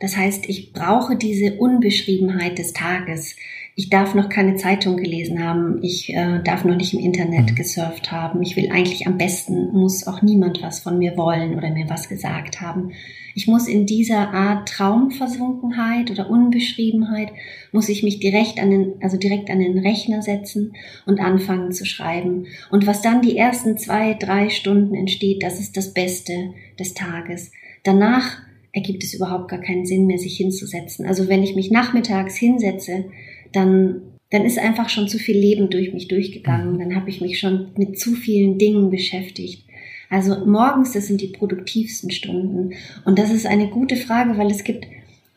[0.00, 3.34] Das heißt, ich brauche diese Unbeschriebenheit des Tages.
[3.78, 5.78] Ich darf noch keine Zeitung gelesen haben.
[5.84, 7.54] Ich äh, darf noch nicht im Internet mhm.
[7.54, 8.42] gesurft haben.
[8.42, 12.08] Ich will eigentlich am besten, muss auch niemand was von mir wollen oder mir was
[12.08, 12.90] gesagt haben.
[13.36, 17.28] Ich muss in dieser Art Traumversunkenheit oder Unbeschriebenheit,
[17.70, 20.72] muss ich mich direkt an den, also direkt an den Rechner setzen
[21.06, 22.46] und anfangen zu schreiben.
[22.72, 26.32] Und was dann die ersten zwei, drei Stunden entsteht, das ist das Beste
[26.80, 27.52] des Tages.
[27.84, 28.38] Danach
[28.72, 31.06] ergibt es überhaupt gar keinen Sinn mehr, sich hinzusetzen.
[31.06, 33.04] Also wenn ich mich nachmittags hinsetze,
[33.52, 36.74] dann dann ist einfach schon zu viel Leben durch mich durchgegangen.
[36.74, 36.78] Mhm.
[36.78, 39.64] Dann habe ich mich schon mit zu vielen Dingen beschäftigt.
[40.10, 42.74] Also morgens, das sind die produktivsten Stunden.
[43.04, 44.86] Und das ist eine gute Frage, weil es gibt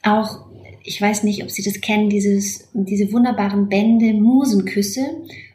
[0.01, 0.45] auch,
[0.83, 5.01] ich weiß nicht, ob Sie das kennen, dieses, diese wunderbaren Bände Musenküsse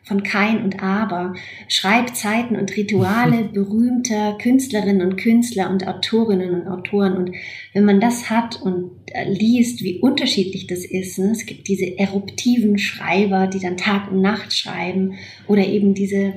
[0.07, 1.35] von Kein und Aber,
[1.69, 7.17] Schreibzeiten und Rituale berühmter Künstlerinnen und Künstler und Autorinnen und Autoren.
[7.17, 7.33] Und
[7.73, 11.33] wenn man das hat und äh, liest, wie unterschiedlich das ist, ne?
[11.33, 15.15] es gibt diese eruptiven Schreiber, die dann Tag und Nacht schreiben
[15.49, 16.35] oder eben diese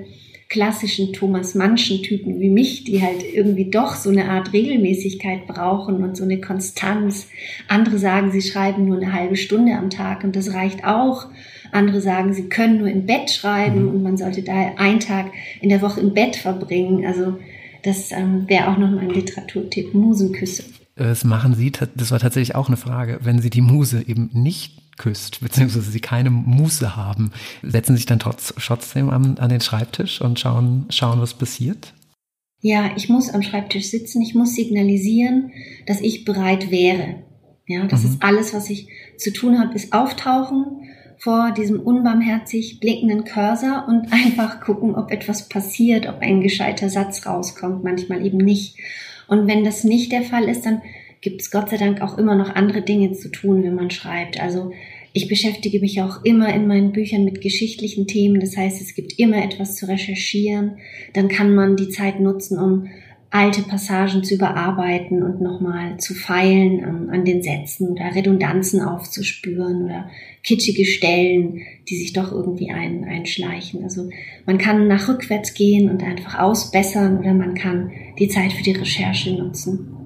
[0.49, 6.03] klassischen Thomas Mannschen Typen wie mich, die halt irgendwie doch so eine Art Regelmäßigkeit brauchen
[6.03, 7.29] und so eine Konstanz.
[7.67, 11.27] Andere sagen, sie schreiben nur eine halbe Stunde am Tag und das reicht auch.
[11.71, 13.89] Andere sagen, sie können nur im Bett schreiben mhm.
[13.89, 17.05] und man sollte da einen Tag in der Woche im Bett verbringen.
[17.05, 17.37] Also
[17.83, 19.93] das ähm, wäre auch noch mal ein Literaturtipp.
[19.93, 20.63] Musenküsse.
[20.95, 24.97] Das machen Sie, das war tatsächlich auch eine Frage, wenn Sie die Muse eben nicht
[24.97, 27.31] küsst, beziehungsweise Sie keine Muße haben,
[27.63, 31.93] setzen Sie sich dann trotz, trotzdem an, an den Schreibtisch und schauen, schauen, was passiert?
[32.61, 35.51] Ja, ich muss am Schreibtisch sitzen, ich muss signalisieren,
[35.87, 37.23] dass ich bereit wäre.
[37.65, 38.09] Ja, das mhm.
[38.09, 44.07] ist alles, was ich zu tun habe, ist auftauchen, vor diesem unbarmherzig blickenden Cursor und
[44.11, 48.77] einfach gucken, ob etwas passiert, ob ein gescheiter Satz rauskommt, manchmal eben nicht.
[49.27, 50.81] Und wenn das nicht der Fall ist, dann
[51.21, 54.41] gibt es Gott sei Dank auch immer noch andere Dinge zu tun, wenn man schreibt.
[54.41, 54.71] Also
[55.11, 58.39] ich beschäftige mich auch immer in meinen Büchern mit geschichtlichen Themen.
[58.39, 60.77] Das heißt, es gibt immer etwas zu recherchieren.
[61.13, 62.87] Dann kann man die Zeit nutzen, um
[63.31, 69.85] alte Passagen zu überarbeiten und nochmal zu feilen an, an, den Sätzen oder Redundanzen aufzuspüren
[69.85, 70.09] oder
[70.43, 73.83] kitschige Stellen, die sich doch irgendwie ein, einschleichen.
[73.83, 74.09] Also
[74.45, 78.71] man kann nach rückwärts gehen und einfach ausbessern oder man kann die Zeit für die
[78.71, 79.98] Recherche nutzen.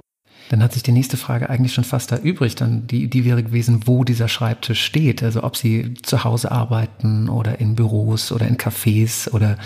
[0.49, 2.61] Dann hat sich die nächste Frage eigentlich schon fast erübrigt.
[2.61, 5.23] Dann die, die wäre gewesen, wo dieser Schreibtisch steht.
[5.23, 9.57] Also ob Sie zu Hause arbeiten oder in Büros oder in Cafés oder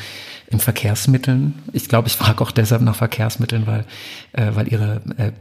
[0.50, 1.56] in Verkehrsmitteln.
[1.74, 3.86] Ich glaube, ich frage auch deshalb nach Verkehrsmitteln, weil,
[4.32, 5.32] äh, weil Ihre äh,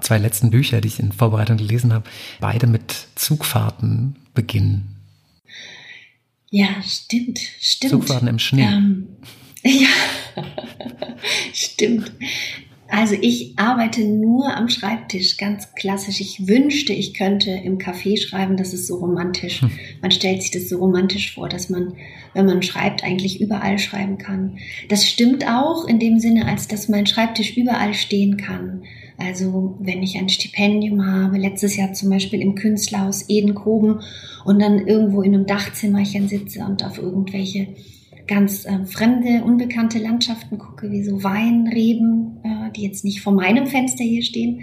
[0.00, 2.04] zwei letzten Bücher, die ich in Vorbereitung gelesen habe,
[2.40, 4.96] beide mit Zugfahrten beginnen.
[6.50, 7.90] Ja, stimmt, stimmt.
[7.90, 8.62] Zugfahrten im Schnee.
[8.62, 9.08] Ähm,
[9.62, 9.88] ja,
[11.52, 12.12] stimmt.
[12.88, 16.20] Also ich arbeite nur am Schreibtisch, ganz klassisch.
[16.20, 19.62] Ich wünschte, ich könnte im Café schreiben, das ist so romantisch.
[19.62, 19.70] Hm.
[20.02, 21.94] Man stellt sich das so romantisch vor, dass man,
[22.34, 24.58] wenn man schreibt, eigentlich überall schreiben kann.
[24.88, 28.84] Das stimmt auch in dem Sinne, als dass mein Schreibtisch überall stehen kann.
[29.18, 34.00] Also wenn ich ein Stipendium habe, letztes Jahr zum Beispiel im Künstlerhaus Edenkoben
[34.44, 37.68] und dann irgendwo in einem Dachzimmerchen sitze und auf irgendwelche
[38.26, 43.66] ganz äh, fremde, unbekannte Landschaften gucke, wie so Weinreben, äh, die jetzt nicht vor meinem
[43.66, 44.62] Fenster hier stehen,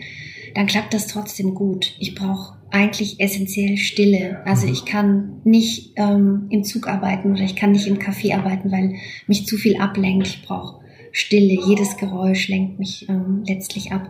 [0.56, 1.96] dann klappt das trotzdem gut.
[2.00, 4.42] Ich brauche eigentlich essentiell Stille.
[4.46, 8.72] Also ich kann nicht ähm, im Zug arbeiten oder ich kann nicht im Café arbeiten,
[8.72, 8.96] weil
[9.28, 10.28] mich zu viel ablenkt.
[10.28, 14.10] Ich brauche Stille, jedes Geräusch lenkt mich ähm, letztlich ab.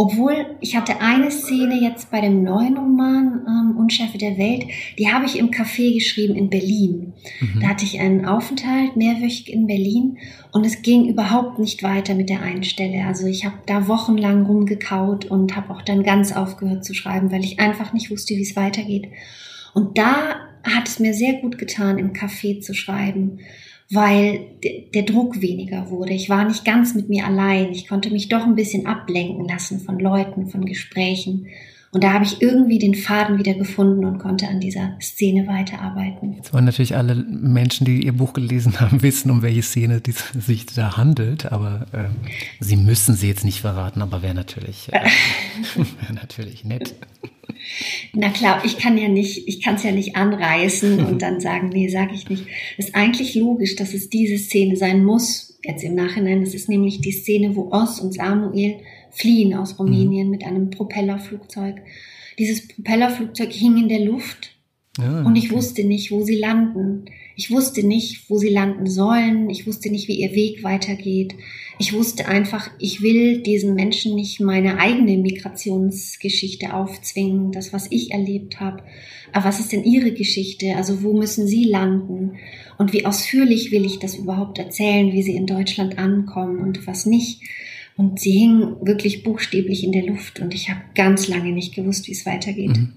[0.00, 4.64] Obwohl ich hatte eine Szene jetzt bei dem neuen Roman ähm, Unschärfe der Welt,
[4.96, 7.14] die habe ich im Café geschrieben in Berlin.
[7.40, 7.60] Mhm.
[7.60, 10.18] Da hatte ich einen Aufenthalt mehrwöchig in Berlin
[10.52, 13.06] und es ging überhaupt nicht weiter mit der einen Stelle.
[13.08, 17.42] Also ich habe da wochenlang rumgekaut und habe auch dann ganz aufgehört zu schreiben, weil
[17.42, 19.08] ich einfach nicht wusste, wie es weitergeht.
[19.74, 23.40] Und da hat es mir sehr gut getan, im Café zu schreiben
[23.90, 24.58] weil
[24.94, 26.12] der Druck weniger wurde.
[26.12, 27.72] Ich war nicht ganz mit mir allein.
[27.72, 31.46] Ich konnte mich doch ein bisschen ablenken lassen von Leuten, von Gesprächen.
[31.98, 36.36] Und da habe ich irgendwie den Faden wieder gefunden und konnte an dieser Szene weiterarbeiten.
[36.36, 40.46] Jetzt wollen natürlich alle Menschen, die Ihr Buch gelesen haben, wissen, um welche Szene es
[40.46, 41.50] sich da handelt.
[41.50, 42.04] Aber äh,
[42.60, 45.00] Sie müssen sie jetzt nicht verraten, aber wäre natürlich, äh,
[45.74, 46.94] wär natürlich nett.
[48.12, 51.70] Na klar, ich kann ja nicht, ich kann es ja nicht anreißen und dann sagen,
[51.70, 52.44] nee, sage ich nicht.
[52.76, 56.42] Es ist eigentlich logisch, dass es diese Szene sein muss, jetzt im Nachhinein.
[56.44, 58.76] Das ist nämlich die Szene, wo Oz und Samuel
[59.10, 60.30] fliehen aus Rumänien mhm.
[60.30, 61.76] mit einem Propellerflugzeug.
[62.38, 64.58] Dieses Propellerflugzeug hing in der Luft
[64.98, 67.04] ja, und ich wusste nicht, wo sie landen.
[67.36, 69.48] Ich wusste nicht, wo sie landen sollen.
[69.48, 71.36] Ich wusste nicht, wie ihr Weg weitergeht.
[71.78, 78.10] Ich wusste einfach, ich will diesen Menschen nicht meine eigene Migrationsgeschichte aufzwingen, das, was ich
[78.10, 78.82] erlebt habe.
[79.32, 80.74] Aber was ist denn ihre Geschichte?
[80.74, 82.38] Also wo müssen sie landen?
[82.76, 87.06] Und wie ausführlich will ich das überhaupt erzählen, wie sie in Deutschland ankommen und was
[87.06, 87.42] nicht?
[87.98, 92.06] Und sie hingen wirklich buchstäblich in der Luft und ich habe ganz lange nicht gewusst,
[92.06, 92.76] wie es weitergeht.
[92.76, 92.92] Mhm.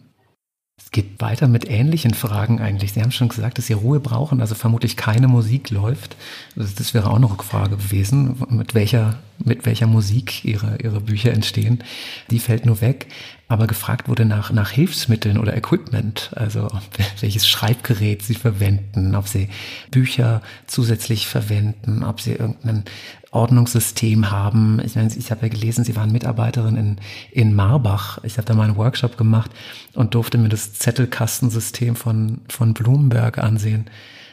[0.78, 2.94] Es geht weiter mit ähnlichen Fragen eigentlich.
[2.94, 6.16] Sie haben schon gesagt, dass Sie Ruhe brauchen, also vermutlich keine Musik läuft.
[6.56, 11.34] Also das wäre auch eine Rückfrage gewesen, mit welcher, mit welcher Musik Ihre, Ihre Bücher
[11.34, 11.84] entstehen.
[12.30, 13.08] Die fällt nur weg.
[13.52, 16.70] Aber gefragt wurde nach, nach Hilfsmitteln oder Equipment, also
[17.20, 19.50] welches Schreibgerät Sie verwenden, ob Sie
[19.92, 22.86] Bücher zusätzlich verwenden, ob Sie irgendeinen
[23.32, 24.80] Ordnungssystem haben.
[24.86, 26.96] Ich, meine, ich habe ja gelesen, Sie waren Mitarbeiterin in,
[27.30, 28.24] in Marbach.
[28.24, 29.52] Ich habe da mal einen Workshop gemacht
[29.96, 33.90] und durfte mir das Zettelkastensystem von, von Bloomberg ansehen.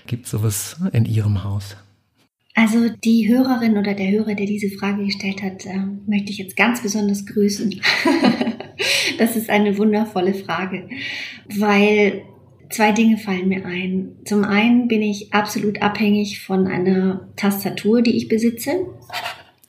[0.06, 1.76] gibt es sowas in Ihrem Haus?
[2.54, 5.76] Also die Hörerin oder der Hörer, der diese Frage gestellt hat, äh,
[6.06, 7.80] möchte ich jetzt ganz besonders grüßen.
[9.18, 10.88] das ist eine wundervolle Frage,
[11.56, 12.22] weil
[12.70, 14.12] zwei Dinge fallen mir ein.
[14.24, 18.86] Zum einen bin ich absolut abhängig von einer Tastatur, die ich besitze.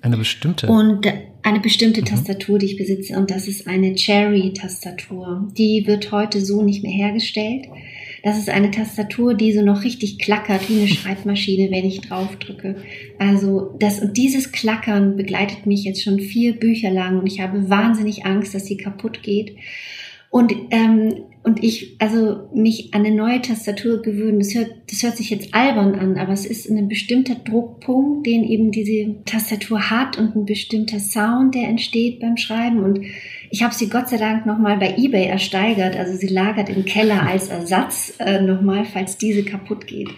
[0.02, 0.68] Eine bestimmte?
[0.68, 1.08] Und
[1.44, 2.06] eine bestimmte mhm.
[2.06, 3.18] Tastatur, die ich besitze.
[3.18, 5.50] Und das ist eine Cherry-Tastatur.
[5.58, 7.68] Die wird heute so nicht mehr hergestellt.
[8.24, 12.76] Das ist eine Tastatur, die so noch richtig klackert, wie eine Schreibmaschine, wenn ich draufdrücke.
[13.18, 17.70] Also das und dieses Klackern begleitet mich jetzt schon vier Bücher lang und ich habe
[17.70, 19.56] wahnsinnig Angst, dass sie kaputt geht.
[20.30, 25.16] Und ähm, und ich, also mich an eine neue Tastatur gewöhnen, das hört, das hört
[25.16, 30.18] sich jetzt albern an, aber es ist ein bestimmter Druckpunkt, den eben diese Tastatur hat
[30.18, 32.84] und ein bestimmter Sound, der entsteht beim Schreiben.
[32.84, 33.00] Und
[33.52, 35.96] ich habe sie Gott sei Dank nochmal bei eBay ersteigert.
[35.96, 40.10] Also sie lagert im Keller als Ersatz äh, nochmal, falls diese kaputt geht.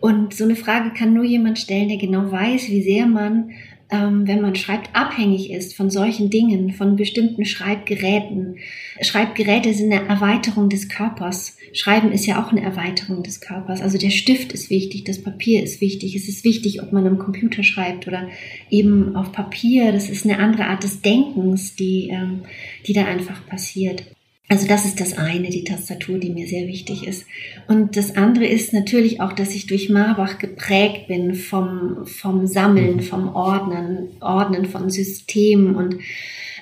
[0.00, 3.50] Und so eine Frage kann nur jemand stellen, der genau weiß, wie sehr man
[3.94, 8.56] ähm, wenn man schreibt, abhängig ist von solchen Dingen, von bestimmten Schreibgeräten.
[9.00, 11.56] Schreibgeräte sind eine Erweiterung des Körpers.
[11.72, 13.80] Schreiben ist ja auch eine Erweiterung des Körpers.
[13.80, 16.16] Also der Stift ist wichtig, das Papier ist wichtig.
[16.16, 18.28] Es ist wichtig, ob man am Computer schreibt oder
[18.70, 19.92] eben auf Papier.
[19.92, 22.42] Das ist eine andere Art des Denkens, die, ähm,
[22.86, 24.04] die da einfach passiert.
[24.48, 27.24] Also das ist das eine, die Tastatur, die mir sehr wichtig ist.
[27.66, 32.96] Und das andere ist natürlich auch, dass ich durch Marbach geprägt bin vom, vom Sammeln,
[32.96, 33.00] mhm.
[33.00, 35.96] vom Ordnen, Ordnen von Systemen und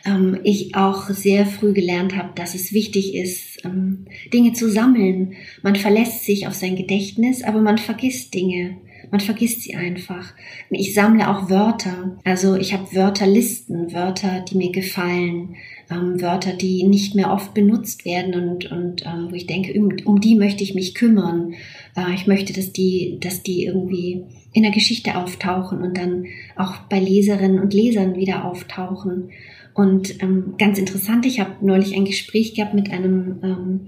[0.04, 5.34] ähm, ich auch sehr früh gelernt habe, dass es wichtig ist, ähm, Dinge zu sammeln.
[5.62, 8.76] Man verlässt sich auf sein Gedächtnis, aber man vergisst Dinge.
[9.10, 10.32] Man vergisst sie einfach.
[10.70, 12.16] Ich sammle auch Wörter.
[12.24, 15.56] Also ich habe Wörterlisten, Wörter, die mir gefallen,
[15.92, 19.90] ähm, Wörter, die nicht mehr oft benutzt werden und, und ähm, wo ich denke, um,
[20.04, 21.54] um, die möchte ich mich kümmern.
[21.96, 26.26] Äh, ich möchte, dass die, dass die irgendwie in der Geschichte auftauchen und dann
[26.56, 29.30] auch bei Leserinnen und Lesern wieder auftauchen.
[29.74, 33.80] Und ähm, ganz interessant, ich habe neulich ein Gespräch gehabt mit einem ähm,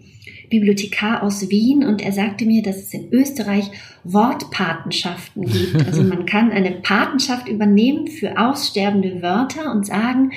[0.51, 3.70] Bibliothekar aus Wien und er sagte mir, dass es in Österreich
[4.05, 5.87] Wortpatenschaften gibt.
[5.87, 10.33] Also man kann eine Patenschaft übernehmen für aussterbende Wörter und sagen,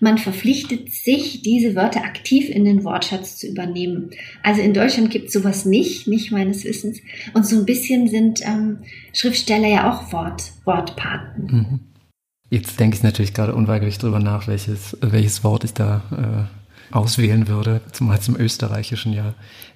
[0.00, 4.10] man verpflichtet sich, diese Wörter aktiv in den Wortschatz zu übernehmen.
[4.42, 7.00] Also in Deutschland gibt es sowas nicht, nicht meines Wissens.
[7.34, 8.78] Und so ein bisschen sind ähm,
[9.12, 11.46] Schriftsteller ja auch Wort, Wortpaten.
[11.46, 11.89] Mhm.
[12.50, 16.48] Jetzt denke ich natürlich gerade unweigerlich drüber nach, welches, welches Wort ich da
[16.90, 19.34] äh, auswählen würde, zumal zum Österreichischen ja,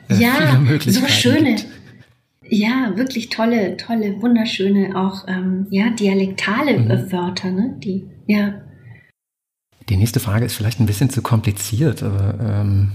[0.08, 1.54] äh, ja viele Möglichkeiten so schöne.
[1.54, 1.68] Gibt.
[2.48, 7.12] Ja, wirklich tolle, tolle, wunderschöne, auch ähm, ja dialektale mhm.
[7.12, 7.76] Wörter, ne?
[7.78, 8.54] Die ja.
[9.88, 12.92] Die nächste Frage ist vielleicht ein bisschen zu kompliziert, aber ähm,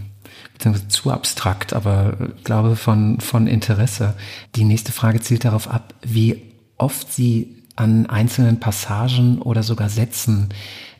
[0.53, 4.15] beziehungsweise zu abstrakt, aber ich äh, glaube von, von Interesse.
[4.55, 6.41] Die nächste Frage zielt darauf ab, wie
[6.77, 10.49] oft Sie an einzelnen Passagen oder sogar Sätzen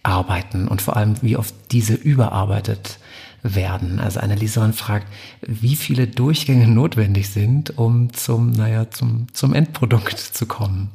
[0.03, 2.99] arbeiten und vor allem, wie oft diese überarbeitet
[3.43, 3.99] werden.
[3.99, 5.07] Also eine Leserin fragt,
[5.41, 10.89] wie viele Durchgänge notwendig sind, um zum, naja, zum, zum Endprodukt zu kommen.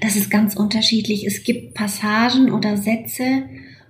[0.00, 1.26] Das ist ganz unterschiedlich.
[1.26, 3.42] Es gibt Passagen oder Sätze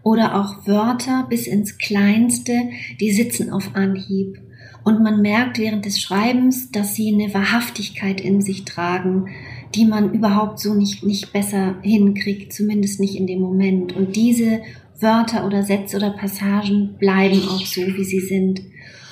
[0.03, 4.38] oder auch Wörter bis ins Kleinste, die sitzen auf Anhieb.
[4.85, 9.27] Und man merkt während des Schreibens, dass sie eine Wahrhaftigkeit in sich tragen,
[9.75, 13.95] die man überhaupt so nicht, nicht besser hinkriegt, zumindest nicht in dem Moment.
[13.95, 14.61] Und diese
[15.01, 18.63] Wörter oder Sätze oder Passagen bleiben auch so, wie sie sind.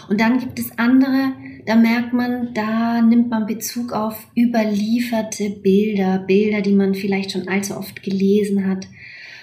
[0.09, 1.33] Und dann gibt es andere,
[1.67, 7.49] da merkt man, da nimmt man Bezug auf überlieferte Bilder, Bilder, die man vielleicht schon
[7.49, 8.87] allzu oft gelesen hat.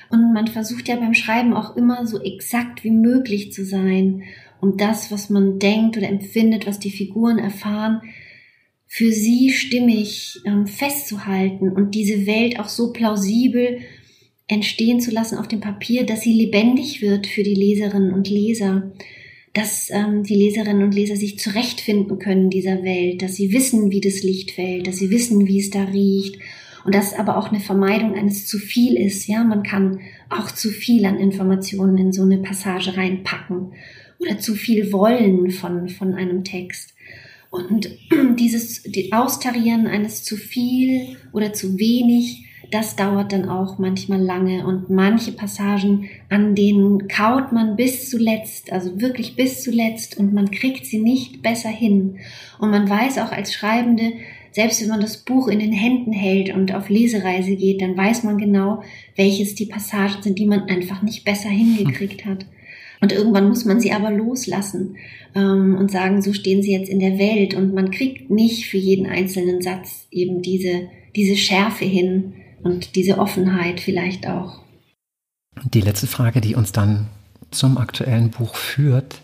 [0.10, 4.24] Und man versucht ja beim Schreiben auch immer so exakt wie möglich zu sein,
[4.60, 8.02] um das, was man denkt oder empfindet, was die Figuren erfahren,
[8.93, 13.80] für sie stimmig ähm, festzuhalten und diese Welt auch so plausibel
[14.47, 18.91] entstehen zu lassen auf dem Papier, dass sie lebendig wird für die Leserinnen und Leser
[19.54, 23.91] dass ähm, die Leserinnen und Leser sich zurechtfinden können in dieser Welt, dass sie wissen,
[23.91, 26.38] wie das Licht fällt, dass sie wissen, wie es da riecht
[26.86, 29.27] und dass aber auch eine Vermeidung eines zu viel ist.
[29.27, 29.99] Ja, man kann
[30.30, 33.73] auch zu viel an Informationen in so eine Passage reinpacken
[34.19, 36.93] oder zu viel wollen von, von einem Text.
[37.51, 37.89] Und
[38.39, 44.65] dieses die Austarieren eines zu viel oder zu wenig das dauert dann auch manchmal lange
[44.65, 50.51] und manche Passagen, an denen kaut man bis zuletzt, also wirklich bis zuletzt und man
[50.51, 52.19] kriegt sie nicht besser hin.
[52.59, 54.13] Und man weiß auch als Schreibende,
[54.51, 58.23] selbst wenn man das Buch in den Händen hält und auf Lesereise geht, dann weiß
[58.23, 58.84] man genau,
[59.17, 62.45] welches die Passagen sind, die man einfach nicht besser hingekriegt hat.
[63.02, 64.95] Und irgendwann muss man sie aber loslassen
[65.34, 67.56] ähm, und sagen, so stehen sie jetzt in der Welt.
[67.56, 72.34] Und man kriegt nicht für jeden einzelnen Satz eben diese, diese Schärfe hin
[72.64, 74.62] und diese Offenheit vielleicht auch.
[75.74, 77.08] Die letzte Frage, die uns dann
[77.49, 79.22] zum aktuellen Buch führt,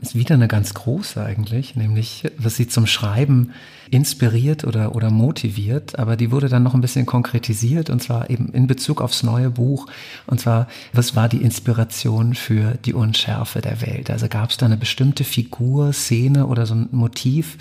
[0.00, 3.52] ist wieder eine ganz große eigentlich, nämlich was sie zum Schreiben
[3.90, 8.52] inspiriert oder, oder motiviert, aber die wurde dann noch ein bisschen konkretisiert und zwar eben
[8.52, 9.86] in Bezug aufs neue Buch
[10.26, 14.10] und zwar, was war die Inspiration für die Unschärfe der Welt?
[14.10, 17.58] Also gab es da eine bestimmte Figur, Szene oder so ein Motiv,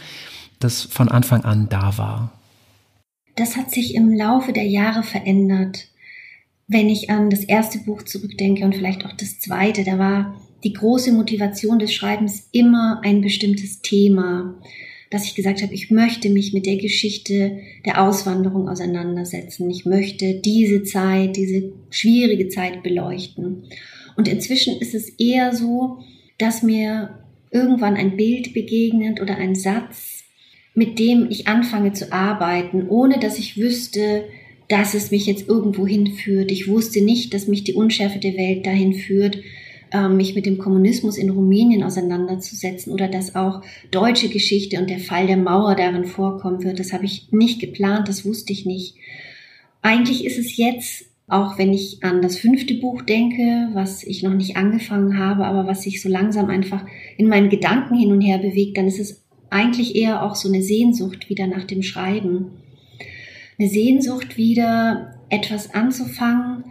[0.59, 2.31] das von Anfang an da war?
[3.35, 5.89] Das hat sich im Laufe der Jahre verändert.
[6.67, 10.73] Wenn ich an das erste Buch zurückdenke und vielleicht auch das zweite, da war die
[10.73, 14.59] große Motivation des Schreibens immer ein bestimmtes Thema,
[15.11, 19.69] dass ich gesagt habe, ich möchte mich mit der Geschichte der Auswanderung auseinandersetzen.
[19.69, 23.63] Ich möchte diese Zeit, diese schwierige Zeit beleuchten.
[24.17, 25.99] Und inzwischen ist es eher so,
[26.37, 27.19] dass mir
[27.51, 30.23] irgendwann ein Bild begegnet oder ein Satz,
[30.73, 34.25] mit dem ich anfange zu arbeiten, ohne dass ich wüsste,
[34.67, 36.51] dass es mich jetzt irgendwo hinführt.
[36.51, 39.37] Ich wusste nicht, dass mich die Unschärfe der Welt dahin führt,
[40.09, 45.27] mich mit dem Kommunismus in Rumänien auseinanderzusetzen oder dass auch deutsche Geschichte und der Fall
[45.27, 46.79] der Mauer darin vorkommen wird.
[46.79, 48.95] Das habe ich nicht geplant, das wusste ich nicht.
[49.81, 54.33] Eigentlich ist es jetzt, auch wenn ich an das fünfte Buch denke, was ich noch
[54.33, 56.85] nicht angefangen habe, aber was sich so langsam einfach
[57.17, 60.61] in meinen Gedanken hin und her bewegt, dann ist es eigentlich eher auch so eine
[60.61, 62.51] Sehnsucht wieder nach dem Schreiben.
[63.57, 66.65] Eine Sehnsucht wieder etwas anzufangen,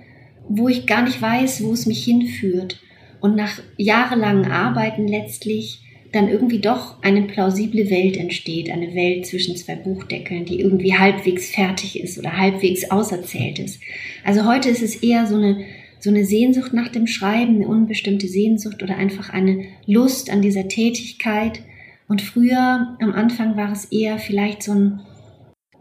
[0.48, 2.78] wo ich gar nicht weiß, wo es mich hinführt
[3.24, 5.80] und nach jahrelangen Arbeiten letztlich
[6.12, 11.48] dann irgendwie doch eine plausible Welt entsteht, eine Welt zwischen zwei Buchdeckeln, die irgendwie halbwegs
[11.48, 13.80] fertig ist oder halbwegs auserzählt ist.
[14.24, 15.64] Also heute ist es eher so eine,
[16.00, 20.68] so eine Sehnsucht nach dem Schreiben, eine unbestimmte Sehnsucht oder einfach eine Lust an dieser
[20.68, 21.62] Tätigkeit.
[22.08, 25.00] Und früher, am Anfang war es eher vielleicht so ein,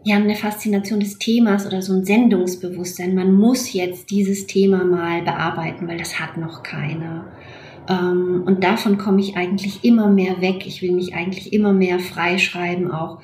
[0.03, 3.15] ja, eine Faszination des Themas oder so ein Sendungsbewusstsein.
[3.15, 7.25] Man muss jetzt dieses Thema mal bearbeiten, weil das hat noch keiner.
[7.89, 10.65] Ähm, und davon komme ich eigentlich immer mehr weg.
[10.65, 13.21] Ich will mich eigentlich immer mehr freischreiben, auch,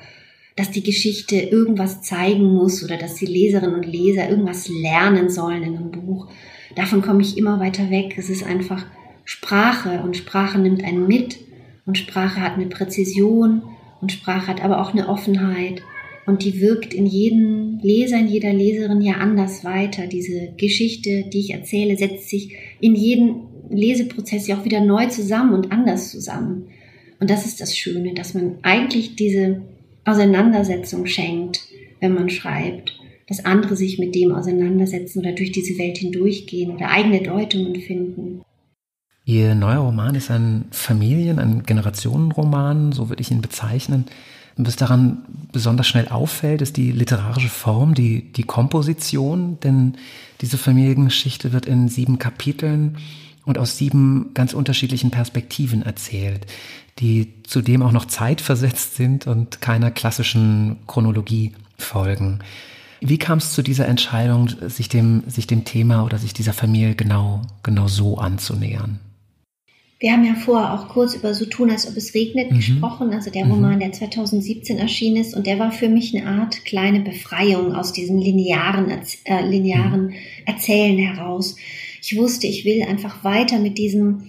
[0.56, 5.62] dass die Geschichte irgendwas zeigen muss oder dass die Leserinnen und Leser irgendwas lernen sollen
[5.62, 6.28] in einem Buch.
[6.76, 8.14] Davon komme ich immer weiter weg.
[8.16, 8.84] Es ist einfach
[9.24, 11.38] Sprache und Sprache nimmt einen mit
[11.86, 13.62] und Sprache hat eine Präzision
[14.00, 15.82] und Sprache hat aber auch eine Offenheit
[16.26, 20.06] und die wirkt in jedem Leser, in jeder Leserin ja anders weiter.
[20.06, 25.54] Diese Geschichte, die ich erzähle, setzt sich in jedem Leseprozess ja auch wieder neu zusammen
[25.54, 26.68] und anders zusammen.
[27.20, 29.62] Und das ist das Schöne, dass man eigentlich diese
[30.04, 31.60] Auseinandersetzung schenkt,
[32.00, 32.98] wenn man schreibt,
[33.28, 38.42] dass andere sich mit dem auseinandersetzen oder durch diese Welt hindurchgehen oder eigene Deutungen finden.
[39.24, 44.06] Ihr neuer Roman ist ein Familien-, ein Generationenroman, so würde ich ihn bezeichnen.
[44.62, 49.94] Was daran besonders schnell auffällt, ist die literarische Form, die, die Komposition, denn
[50.42, 52.98] diese Familiengeschichte wird in sieben Kapiteln
[53.46, 56.46] und aus sieben ganz unterschiedlichen Perspektiven erzählt,
[56.98, 62.40] die zudem auch noch zeitversetzt sind und keiner klassischen Chronologie folgen.
[63.00, 66.94] Wie kam es zu dieser Entscheidung, sich dem, sich dem Thema oder sich dieser Familie
[66.94, 69.00] genau, genau so anzunähern?
[70.00, 72.56] Wir haben ja vorher auch kurz über So tun, als ob es regnet mhm.
[72.56, 73.52] gesprochen, also der mhm.
[73.52, 75.36] Roman, der 2017 erschienen ist.
[75.36, 78.90] Und der war für mich eine Art kleine Befreiung aus diesem linearen,
[79.24, 80.14] äh, linearen mhm.
[80.46, 81.56] Erzählen heraus.
[82.02, 84.22] Ich wusste, ich will einfach weiter mit diesem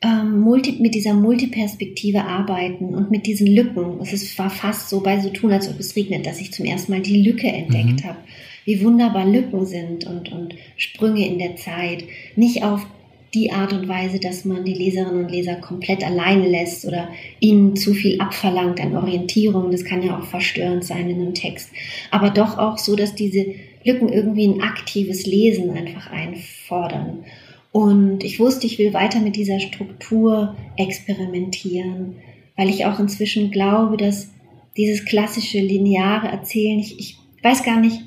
[0.00, 4.00] ähm, Multi, mit dieser Multiperspektive arbeiten und mit diesen Lücken.
[4.00, 6.64] Es ist, war fast so bei So tun, als ob es regnet, dass ich zum
[6.64, 8.08] ersten Mal die Lücke entdeckt mhm.
[8.08, 8.18] habe.
[8.64, 12.04] Wie wunderbar Lücken sind und, und Sprünge in der Zeit.
[12.34, 12.86] Nicht auf
[13.34, 17.08] die Art und Weise, dass man die Leserinnen und Leser komplett alleine lässt oder
[17.40, 19.70] ihnen zu viel abverlangt an Orientierung.
[19.70, 21.70] Das kann ja auch verstörend sein in einem Text.
[22.10, 23.46] Aber doch auch so, dass diese
[23.84, 27.24] Lücken irgendwie ein aktives Lesen einfach einfordern.
[27.72, 32.16] Und ich wusste, ich will weiter mit dieser Struktur experimentieren,
[32.56, 34.28] weil ich auch inzwischen glaube, dass
[34.76, 38.02] dieses klassische lineare Erzählen, ich, ich weiß gar nicht,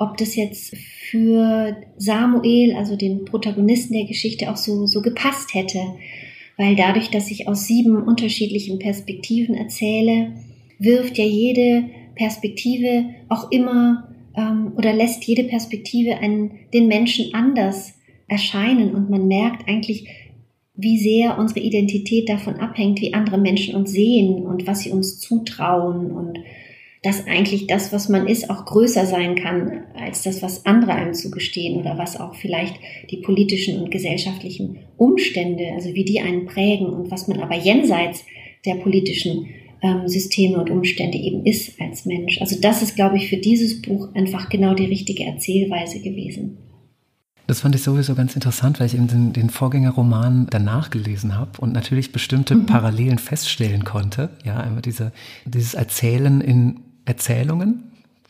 [0.00, 0.74] ob das jetzt
[1.10, 5.80] für Samuel, also den Protagonisten der Geschichte, auch so, so gepasst hätte.
[6.56, 10.32] Weil dadurch, dass ich aus sieben unterschiedlichen Perspektiven erzähle,
[10.78, 11.84] wirft ja jede
[12.14, 17.94] Perspektive auch immer ähm, oder lässt jede Perspektive einen, den Menschen anders
[18.26, 20.08] erscheinen und man merkt eigentlich,
[20.74, 25.18] wie sehr unsere Identität davon abhängt, wie andere Menschen uns sehen und was sie uns
[25.18, 26.38] zutrauen und
[27.02, 31.14] dass eigentlich das, was man ist, auch größer sein kann als das, was andere einem
[31.14, 32.74] zugestehen oder was auch vielleicht
[33.10, 38.24] die politischen und gesellschaftlichen Umstände, also wie die einen prägen und was man aber jenseits
[38.66, 39.48] der politischen
[39.82, 42.38] ähm, Systeme und Umstände eben ist als Mensch.
[42.42, 46.58] Also das ist, glaube ich, für dieses Buch einfach genau die richtige Erzählweise gewesen.
[47.46, 51.60] Das fand ich sowieso ganz interessant, weil ich eben den, den Vorgängerroman danach gelesen habe
[51.60, 52.66] und natürlich bestimmte mhm.
[52.66, 54.30] Parallelen feststellen konnte.
[54.44, 55.12] Ja, einmal diese,
[55.46, 56.80] dieses Erzählen in
[57.10, 57.82] Erzählungen,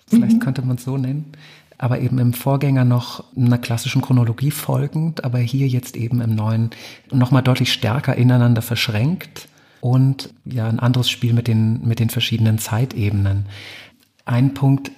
[0.09, 0.41] vielleicht mhm.
[0.41, 1.33] könnte man es so nennen,
[1.79, 6.71] aber eben im Vorgänger noch einer klassischen Chronologie folgend, aber hier jetzt eben im neuen
[7.13, 9.49] nochmal deutlich stärker ineinander verschränkt
[9.81, 13.47] und ja ein anderes Spiel mit den, mit den verschiedenen Zeitebenen.
[14.25, 14.91] Ein Punkt,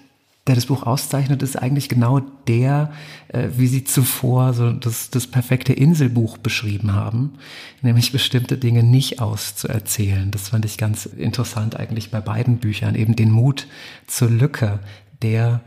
[0.47, 2.93] der das Buch auszeichnet, ist eigentlich genau der,
[3.29, 7.35] äh, wie Sie zuvor so das, das perfekte Inselbuch beschrieben haben,
[7.81, 10.33] nämlich bestimmte Dinge nicht auszuerzählen.
[10.33, 13.69] Das fand ich ganz interessant eigentlich bei beiden Büchern, eben den Mut
[14.09, 14.81] zur Lücke,
[15.23, 15.61] der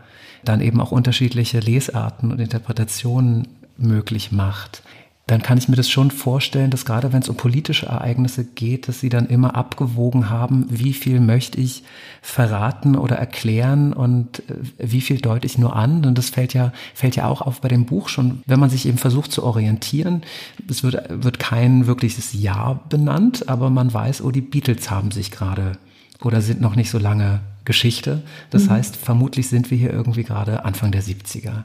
[0.43, 3.47] dann eben auch unterschiedliche Lesarten und Interpretationen
[3.78, 4.84] möglich macht
[5.28, 8.88] dann kann ich mir das schon vorstellen, dass gerade wenn es um politische Ereignisse geht,
[8.88, 11.84] dass sie dann immer abgewogen haben, wie viel möchte ich
[12.21, 16.05] verraten oder erklären und äh, wie viel deute ich nur an.
[16.05, 18.88] Und das fällt ja, fällt ja auch auf bei dem Buch schon, wenn man sich
[18.88, 20.21] eben versucht zu orientieren.
[20.69, 25.32] Es wird, wird kein wirkliches Ja benannt, aber man weiß, oh, die Beatles haben sich
[25.32, 25.73] gerade
[26.21, 28.21] oder sind noch nicht so lange Geschichte.
[28.51, 28.71] Das mhm.
[28.71, 31.63] heißt, vermutlich sind wir hier irgendwie gerade Anfang der 70er.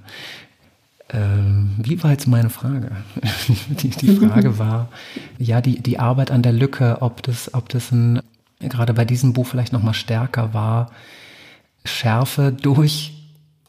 [1.12, 2.92] Ähm, wie war jetzt meine Frage?
[3.68, 4.88] die, die, Frage war,
[5.38, 8.20] ja, die, die Arbeit an der Lücke, ob das, ob das ein,
[8.60, 10.90] gerade bei diesem Buch vielleicht nochmal stärker war,
[11.84, 13.12] Schärfe durch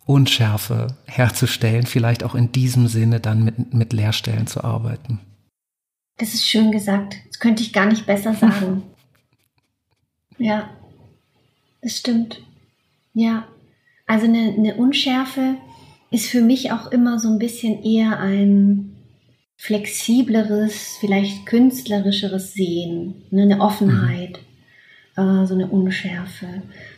[0.06, 5.20] Unschärfe herzustellen, vielleicht auch in diesem Sinne dann mit, mit Leerstellen zu arbeiten.
[6.18, 7.16] Das ist schön gesagt.
[7.28, 8.84] Das könnte ich gar nicht besser sagen.
[10.38, 10.70] ja,
[11.82, 12.42] das stimmt.
[13.14, 13.48] Ja,
[14.06, 15.56] also eine, eine Unschärfe,
[16.12, 18.98] ist für mich auch immer so ein bisschen eher ein
[19.58, 23.44] flexibleres, vielleicht künstlerischeres Sehen, ne?
[23.44, 24.40] eine Offenheit,
[25.16, 25.44] mhm.
[25.44, 26.48] äh, so eine Unschärfe.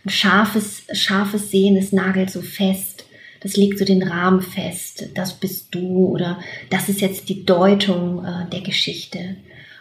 [0.05, 3.05] Ein scharfes, scharfes Sehen, es nagelt so fest,
[3.41, 6.39] das legt so den Rahmen fest, das bist du oder
[6.69, 9.35] das ist jetzt die Deutung äh, der Geschichte.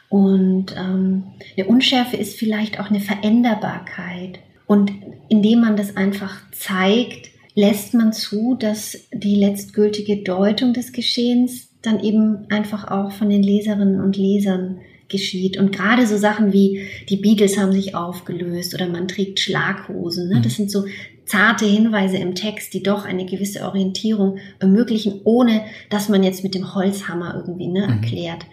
[0.09, 1.25] Und ähm,
[1.57, 4.41] eine Unschärfe ist vielleicht auch eine Veränderbarkeit.
[4.67, 4.93] Und
[5.29, 12.03] indem man das einfach zeigt, lässt man zu, dass die letztgültige Deutung des Geschehens dann
[12.03, 14.79] eben einfach auch von den Leserinnen und Lesern
[15.09, 15.59] geschieht.
[15.59, 20.41] Und gerade so Sachen wie die Beatles haben sich aufgelöst oder man trägt Schlaghosen, ne?
[20.43, 20.85] das sind so
[21.27, 26.55] zarte Hinweise im Text, die doch eine gewisse Orientierung ermöglichen, ohne dass man jetzt mit
[26.55, 27.93] dem Holzhammer irgendwie ne, mhm.
[27.93, 28.47] erklärt,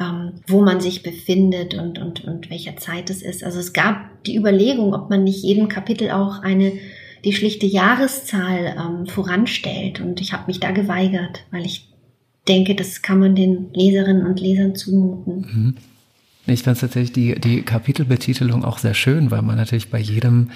[0.00, 3.44] ähm, wo man sich befindet und, und, und welcher Zeit es ist.
[3.44, 6.72] Also es gab die Überlegung, ob man nicht jedem Kapitel auch eine
[7.24, 10.00] die schlichte Jahreszahl ähm, voranstellt.
[10.00, 11.88] Und ich habe mich da geweigert, weil ich
[12.48, 15.36] denke, das kann man den Leserinnen und Lesern zumuten.
[15.36, 15.74] Mhm.
[16.48, 20.50] Ich fand tatsächlich die, die Kapitelbetitelung auch sehr schön, weil man natürlich bei jedem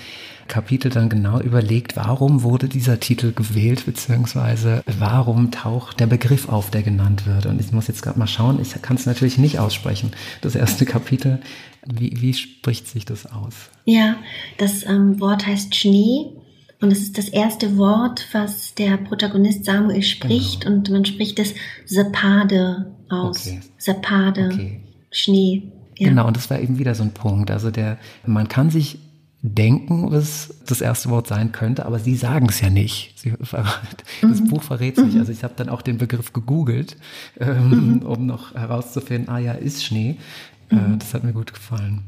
[0.46, 6.70] Kapitel dann genau überlegt, warum wurde dieser Titel gewählt, beziehungsweise warum taucht der Begriff auf,
[6.70, 7.46] der genannt wird.
[7.46, 10.12] Und ich muss jetzt gerade mal schauen, ich kann es natürlich nicht aussprechen.
[10.42, 11.40] Das erste Kapitel,
[11.86, 13.54] wie, wie spricht sich das aus?
[13.84, 14.16] Ja,
[14.58, 16.26] das ähm, Wort heißt Schnee
[16.80, 20.76] und es ist das erste Wort, was der Protagonist Samuel spricht genau.
[20.76, 21.54] und man spricht es
[21.84, 23.46] Sepade aus.
[23.46, 23.60] Okay.
[23.76, 24.80] Sepade, okay.
[25.10, 25.72] Schnee.
[25.98, 26.08] Ja.
[26.08, 27.50] Genau, und das war eben wieder so ein Punkt.
[27.50, 28.98] Also der, man kann sich
[29.42, 33.18] denken, was das erste Wort sein könnte, aber sie sagen es ja nicht.
[33.18, 33.52] Sie, das
[34.22, 34.48] mhm.
[34.48, 35.14] Buch verrät es nicht.
[35.14, 35.20] Mhm.
[35.20, 36.96] Also ich habe dann auch den Begriff gegoogelt,
[37.38, 38.02] ähm, mhm.
[38.02, 40.16] um noch herauszufinden, ah ja, ist Schnee.
[40.70, 40.98] Äh, mhm.
[40.98, 42.04] das hat mir gut gefallen.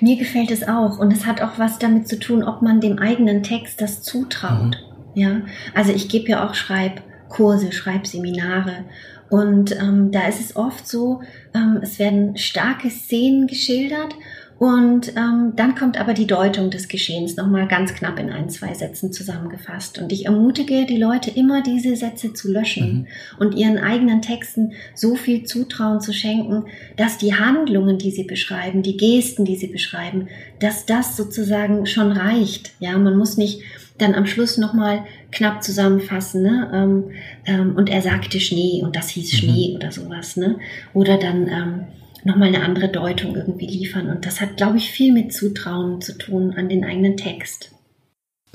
[0.00, 2.98] Mir gefällt es auch und es hat auch was damit zu tun, ob man dem
[2.98, 4.78] eigenen Text das zutraut.
[5.14, 5.20] Mhm.
[5.20, 5.40] Ja,
[5.74, 8.84] also ich gebe ja auch Schreibkurse, Schreibseminare
[9.28, 11.22] und ähm, da ist es oft so,
[11.54, 14.14] ähm, es werden starke Szenen geschildert
[14.58, 18.72] und ähm, dann kommt aber die Deutung des Geschehens nochmal ganz knapp in ein, zwei
[18.72, 19.98] Sätzen zusammengefasst.
[19.98, 23.06] Und ich ermutige die Leute immer, diese Sätze zu löschen mhm.
[23.38, 26.64] und ihren eigenen Texten so viel Zutrauen zu schenken,
[26.96, 30.28] dass die Handlungen, die sie beschreiben, die Gesten, die sie beschreiben,
[30.58, 32.72] dass das sozusagen schon reicht.
[32.80, 33.60] Ja, man muss nicht
[33.98, 36.70] dann am Schluss nochmal knapp zusammenfassen, ne?
[36.72, 37.04] Ähm,
[37.44, 39.36] ähm, und er sagte Schnee und das hieß mhm.
[39.36, 40.56] Schnee oder sowas, ne?
[40.94, 41.86] Oder dann ähm,
[42.24, 44.08] nochmal eine andere Deutung irgendwie liefern.
[44.08, 47.72] Und das hat, glaube ich, viel mit Zutrauen zu tun an den eigenen Text.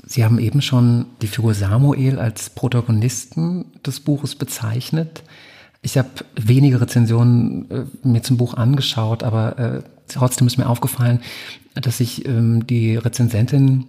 [0.04, 5.22] Sie haben eben schon die Figur Samuel als Protagonisten des Buches bezeichnet.
[5.80, 11.20] Ich habe wenige Rezensionen äh, mir zum Buch angeschaut, aber äh, trotzdem ist mir aufgefallen,
[11.74, 13.86] dass sich ähm, die Rezensentin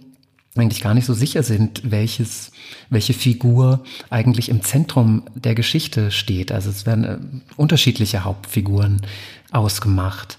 [0.56, 2.52] eigentlich gar nicht so sicher sind, welches,
[2.88, 6.52] welche Figur eigentlich im Zentrum der Geschichte steht.
[6.52, 7.18] Also es werden äh,
[7.56, 9.02] unterschiedliche Hauptfiguren
[9.50, 10.38] ausgemacht.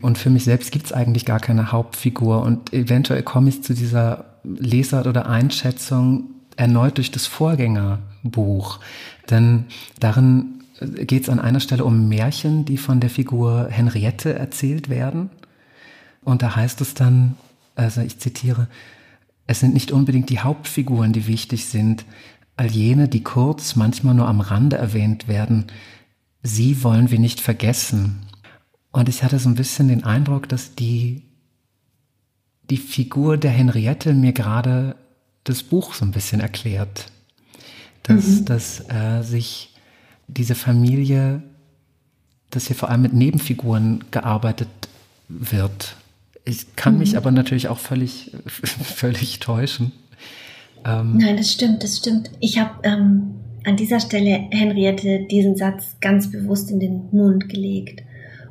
[0.00, 2.42] Und für mich selbst gibt es eigentlich gar keine Hauptfigur.
[2.42, 8.78] Und eventuell komme ich zu dieser Lesart oder Einschätzung erneut durch das Vorgängerbuch.
[9.30, 9.64] Denn
[9.98, 15.30] darin geht es an einer Stelle um Märchen, die von der Figur Henriette erzählt werden.
[16.22, 17.36] Und da heißt es dann,
[17.74, 18.68] also ich zitiere,
[19.46, 22.04] es sind nicht unbedingt die Hauptfiguren, die wichtig sind,
[22.56, 25.66] all jene, die kurz, manchmal nur am Rande erwähnt werden,
[26.42, 28.26] sie wollen wir nicht vergessen.
[28.92, 31.22] Und ich hatte so ein bisschen den Eindruck, dass die,
[32.70, 34.96] die Figur der Henriette mir gerade
[35.44, 37.12] das Buch so ein bisschen erklärt.
[38.04, 38.44] Dass, mhm.
[38.46, 39.74] dass äh, sich
[40.28, 41.42] diese Familie,
[42.50, 44.68] dass hier vor allem mit Nebenfiguren gearbeitet
[45.28, 45.96] wird.
[46.46, 47.00] Ich kann mhm.
[47.00, 49.92] mich aber natürlich auch völlig, völlig täuschen.
[50.86, 52.30] Ähm, Nein, das stimmt, das stimmt.
[52.40, 53.34] Ich habe ähm,
[53.64, 58.02] an dieser Stelle Henriette diesen Satz ganz bewusst in den Mund gelegt,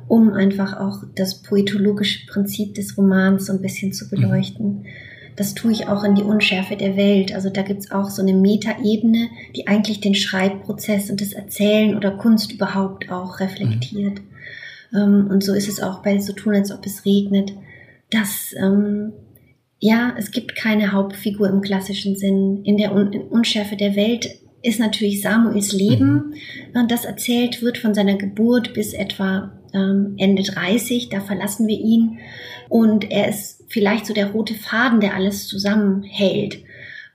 [0.08, 4.10] um einfach auch das poetologische Prinzip des Romans so ein bisschen zu mhm.
[4.10, 4.66] beleuchten.
[4.66, 4.86] Mhm.
[5.36, 7.34] Das tue ich auch in die Unschärfe der Welt.
[7.34, 12.10] Also da gibt's auch so eine Metaebene, die eigentlich den Schreibprozess und das Erzählen oder
[12.10, 14.20] Kunst überhaupt auch reflektiert.
[14.90, 14.98] Mhm.
[14.98, 17.52] Ähm, und so ist es auch bei So tun, als ob es regnet
[18.10, 19.12] dass ähm,
[19.78, 22.62] ja, es gibt keine Hauptfigur im klassischen Sinn.
[22.64, 24.28] In der Un Unschärfe der Welt
[24.62, 26.34] ist natürlich Samuels Leben,
[26.74, 26.88] mhm.
[26.88, 31.08] das erzählt wird von seiner Geburt bis etwa ähm, Ende 30.
[31.10, 32.18] Da verlassen wir ihn
[32.68, 36.64] und er ist vielleicht so der rote Faden, der alles zusammenhält.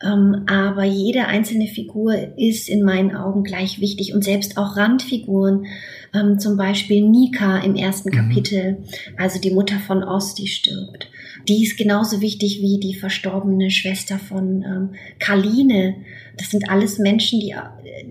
[0.04, 5.66] Ähm, aber jede einzelne Figur ist in meinen Augen gleich wichtig und selbst auch Randfiguren,
[6.14, 8.14] ähm, zum Beispiel Nika im ersten mhm.
[8.14, 8.78] Kapitel,
[9.18, 11.09] also die Mutter von Oz, die stirbt.
[11.47, 14.89] Die ist genauso wichtig wie die verstorbene Schwester von ähm,
[15.20, 15.95] Karline.
[16.38, 17.55] Das sind alles Menschen, die,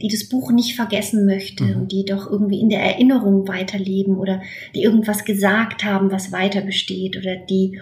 [0.01, 1.83] die das Buch nicht vergessen möchte mhm.
[1.83, 4.43] und die doch irgendwie in der Erinnerung weiterleben oder
[4.75, 7.81] die irgendwas gesagt haben, was weiter besteht oder die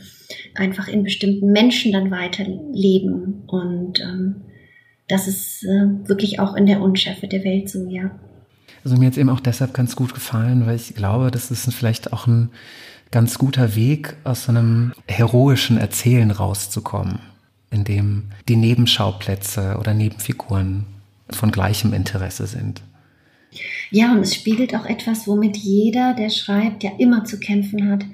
[0.54, 3.44] einfach in bestimmten Menschen dann weiterleben.
[3.46, 4.36] Und ähm,
[5.06, 8.18] das ist äh, wirklich auch in der Unschärfe der Welt so, ja.
[8.89, 12.14] Also mir jetzt eben auch deshalb ganz gut gefallen, weil ich glaube, das ist vielleicht
[12.14, 12.49] auch ein
[13.11, 17.18] ganz guter Weg, aus so einem heroischen Erzählen rauszukommen,
[17.70, 20.86] in dem die Nebenschauplätze oder Nebenfiguren
[21.28, 22.80] von gleichem Interesse sind.
[23.91, 28.07] Ja, und es spiegelt auch etwas, womit jeder, der schreibt, ja immer zu kämpfen hat.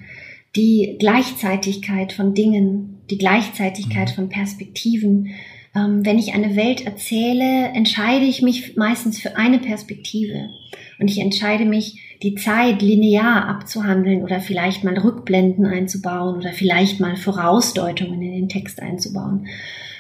[0.57, 4.15] Die Gleichzeitigkeit von Dingen, die Gleichzeitigkeit mhm.
[4.15, 5.29] von Perspektiven.
[5.75, 10.51] Ähm, wenn ich eine Welt erzähle, entscheide ich mich meistens für eine Perspektive.
[10.99, 17.01] Und ich entscheide mich, die Zeit linear abzuhandeln oder vielleicht mal Rückblenden einzubauen oder vielleicht
[17.01, 19.49] mal Vorausdeutungen in den Text einzubauen.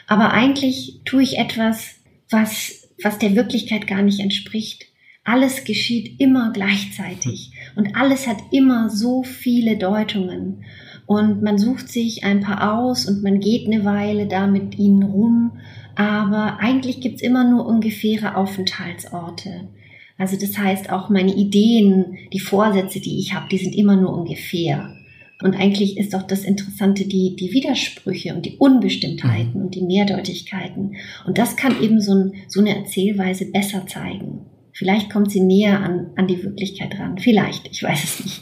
[0.07, 1.97] Aber eigentlich tue ich etwas,
[2.31, 4.87] was, was der Wirklichkeit gar nicht entspricht.
[5.25, 10.65] Alles geschieht immer gleichzeitig und alles hat immer so viele Deutungen.
[11.07, 15.03] Und man sucht sich ein paar aus und man geht eine Weile da mit ihnen
[15.03, 15.53] rum,
[15.97, 19.69] aber eigentlich gibt's immer nur ungefähre Aufenthaltsorte.
[20.17, 24.17] Also das heißt, auch meine Ideen, die Vorsätze, die ich habe, die sind immer nur
[24.17, 24.95] ungefähr.
[25.43, 29.67] Und eigentlich ist doch das Interessante die, die Widersprüche und die Unbestimmtheiten mhm.
[29.67, 30.97] und die Mehrdeutigkeiten.
[31.27, 34.47] Und das kann eben so, ein, so eine Erzählweise besser zeigen.
[34.73, 37.19] Vielleicht kommt sie näher an, an die Wirklichkeit ran.
[37.19, 38.41] Vielleicht, ich weiß es nicht.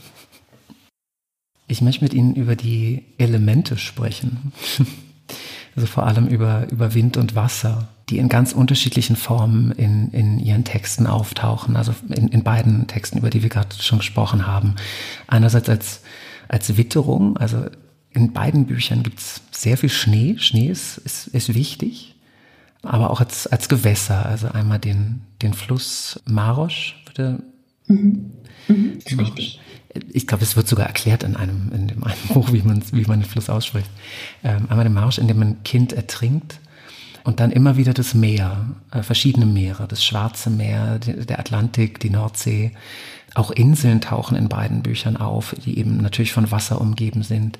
[1.66, 4.52] Ich möchte mit Ihnen über die Elemente sprechen.
[5.74, 10.38] Also vor allem über, über Wind und Wasser die in ganz unterschiedlichen Formen in, in
[10.38, 14.76] ihren Texten auftauchen, also in, in beiden Texten, über die wir gerade schon gesprochen haben.
[15.26, 16.02] Einerseits als,
[16.46, 17.64] als Witterung, also
[18.10, 20.36] in beiden Büchern gibt es sehr viel Schnee.
[20.38, 22.14] Schnee ist, ist, ist wichtig,
[22.82, 27.42] aber auch als, als Gewässer, also einmal den, den Fluss Marosch, bitte.
[27.86, 28.32] Mhm.
[28.68, 29.60] Mhm, ist richtig.
[30.12, 33.04] Ich glaube, es wird sogar erklärt in einem, in dem einen Buch, wie man, wie
[33.04, 33.90] man den Fluss ausspricht.
[34.42, 36.58] Ähm, einmal den Marsch, in dem ein Kind ertrinkt
[37.24, 42.10] und dann immer wieder das Meer, äh, verschiedene Meere, das Schwarze Meer, der Atlantik, die
[42.10, 42.72] Nordsee.
[43.34, 47.58] Auch Inseln tauchen in beiden Büchern auf, die eben natürlich von Wasser umgeben sind.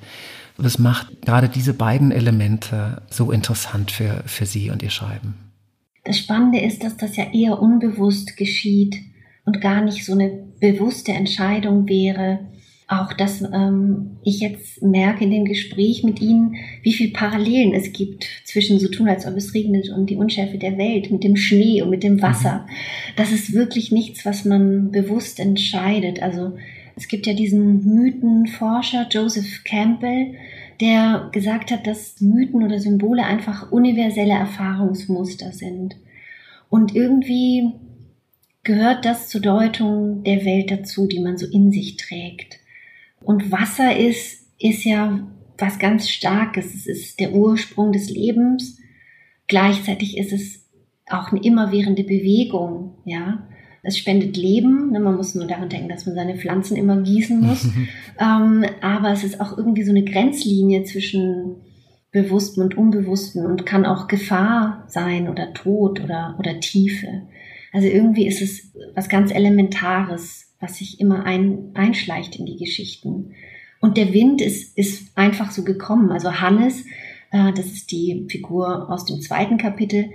[0.57, 5.33] Das macht gerade diese beiden Elemente so interessant für, für Sie und Ihr Schreiben.
[6.03, 8.97] Das Spannende ist, dass das ja eher unbewusst geschieht
[9.45, 10.29] und gar nicht so eine
[10.59, 12.39] bewusste Entscheidung wäre,
[12.87, 17.93] auch, dass ähm, ich jetzt merke in dem Gespräch mit Ihnen, wie viel Parallelen es
[17.93, 21.35] gibt zwischen so tun, als ob es regnet und die Unschärfe der Welt, mit dem
[21.35, 22.65] Schnee und mit dem Wasser.
[22.67, 23.13] Mhm.
[23.15, 26.21] Das ist wirklich nichts, was man bewusst entscheidet.
[26.21, 26.53] Also
[26.95, 30.35] es gibt ja diesen Mythenforscher Joseph Campbell,
[30.81, 35.95] der gesagt hat, dass Mythen oder Symbole einfach universelle Erfahrungsmuster sind.
[36.69, 37.71] Und irgendwie
[38.63, 42.59] gehört das zur Deutung der Welt dazu, die man so in sich trägt.
[43.21, 46.73] Und Wasser ist, ist ja was ganz Starkes.
[46.73, 48.79] Es ist der Ursprung des Lebens.
[49.47, 50.65] Gleichzeitig ist es
[51.09, 53.47] auch eine immerwährende Bewegung, ja.
[53.85, 54.91] Es spendet Leben.
[54.91, 57.65] Ne, man muss nur daran denken, dass man seine Pflanzen immer gießen muss.
[58.19, 61.57] ähm, aber es ist auch irgendwie so eine Grenzlinie zwischen
[62.13, 67.23] Bewussten und Unbewussten und kann auch Gefahr sein oder Tod oder, oder Tiefe.
[67.73, 73.33] Also irgendwie ist es was ganz Elementares, was sich immer ein, einschleicht in die Geschichten.
[73.81, 76.11] Und der Wind ist, ist einfach so gekommen.
[76.11, 76.85] Also Hannes,
[77.31, 80.11] äh, das ist die Figur aus dem zweiten Kapitel,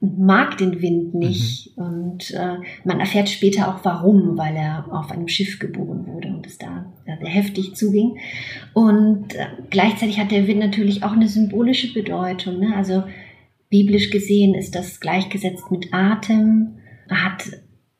[0.00, 1.76] mag den Wind nicht.
[1.76, 1.84] Mhm.
[1.84, 6.46] Und äh, man erfährt später auch warum, weil er auf einem Schiff geboren wurde und
[6.46, 8.18] es da sehr heftig zuging.
[8.72, 12.60] Und äh, gleichzeitig hat der Wind natürlich auch eine symbolische Bedeutung.
[12.60, 12.74] Ne?
[12.74, 13.04] Also
[13.68, 16.78] biblisch gesehen ist das gleichgesetzt mit Atem,
[17.10, 17.44] hat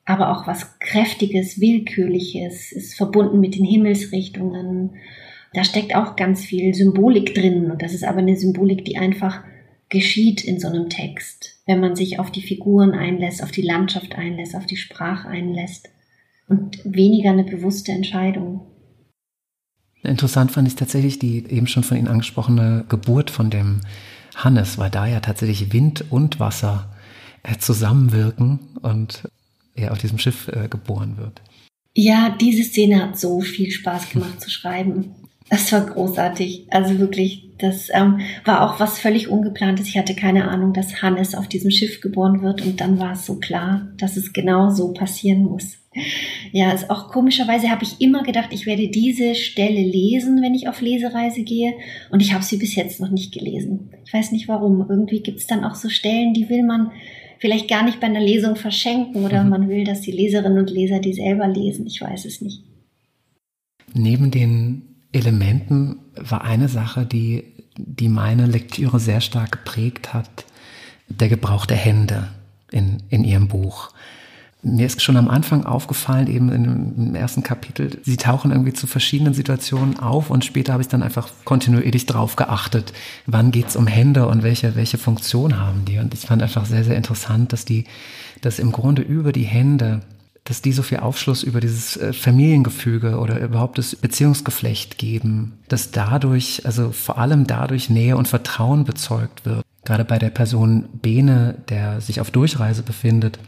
[0.05, 4.97] aber auch was Kräftiges, Willkürliches, ist verbunden mit den Himmelsrichtungen.
[5.55, 7.71] Da steckt auch ganz viel Symbolik drin.
[7.71, 9.43] Und das ist aber eine Symbolik, die einfach
[9.89, 14.17] geschieht in so einem Text, wenn man sich auf die Figuren einlässt, auf die Landschaft
[14.17, 15.89] einlässt, auf die Sprache einlässt
[16.49, 18.67] und weniger eine bewusste Entscheidung.
[20.03, 23.81] Interessant fand ich tatsächlich die eben schon von Ihnen angesprochene Geburt von dem
[24.35, 26.93] Hannes, weil da ja tatsächlich Wind und Wasser
[27.59, 29.28] zusammenwirken und
[29.74, 31.40] er auf diesem Schiff äh, geboren wird.
[31.95, 35.14] Ja, diese Szene hat so viel Spaß gemacht zu schreiben.
[35.51, 36.66] Das war großartig.
[36.70, 39.86] Also wirklich, das ähm, war auch was völlig ungeplantes.
[39.86, 43.26] Ich hatte keine Ahnung, dass Hannes auf diesem Schiff geboren wird und dann war es
[43.26, 45.76] so klar, dass es genau so passieren muss.
[46.51, 50.68] Ja, ist auch komischerweise habe ich immer gedacht, ich werde diese Stelle lesen, wenn ich
[50.68, 51.74] auf Lesereise gehe
[52.11, 53.90] und ich habe sie bis jetzt noch nicht gelesen.
[54.05, 54.84] Ich weiß nicht warum.
[54.88, 56.90] Irgendwie gibt es dann auch so Stellen, die will man
[57.45, 59.51] vielleicht gar nicht bei einer Lesung verschenken oder mhm.
[59.51, 61.86] man will, dass die Leserinnen und Leser die selber lesen.
[61.86, 62.62] Ich weiß es nicht.
[63.92, 64.80] Neben den
[65.12, 67.45] Elementen war eine Sache, die,
[67.76, 70.47] die meine Lektüre sehr stark geprägt hat,
[71.09, 72.28] der Gebrauch der Hände
[72.72, 73.90] in, in ihrem Buch.
[74.65, 79.35] Mir ist schon am Anfang aufgefallen, eben im ersten Kapitel, sie tauchen irgendwie zu verschiedenen
[79.35, 82.95] Situationen auf und später habe ich dann einfach kontinuierlich drauf geachtet,
[83.27, 85.99] wann geht's um Hände und welche, welche Funktion haben die.
[85.99, 87.85] Und ich fand einfach sehr, sehr interessant, dass die,
[88.41, 90.01] dass im Grunde über die Hände
[90.45, 95.91] dass die so viel Aufschluss über dieses äh, Familiengefüge oder überhaupt das Beziehungsgeflecht geben, dass
[95.91, 99.65] dadurch, also vor allem dadurch Nähe und Vertrauen bezeugt wird.
[99.87, 103.39] Gerade bei der Person Bene, der sich auf Durchreise befindet,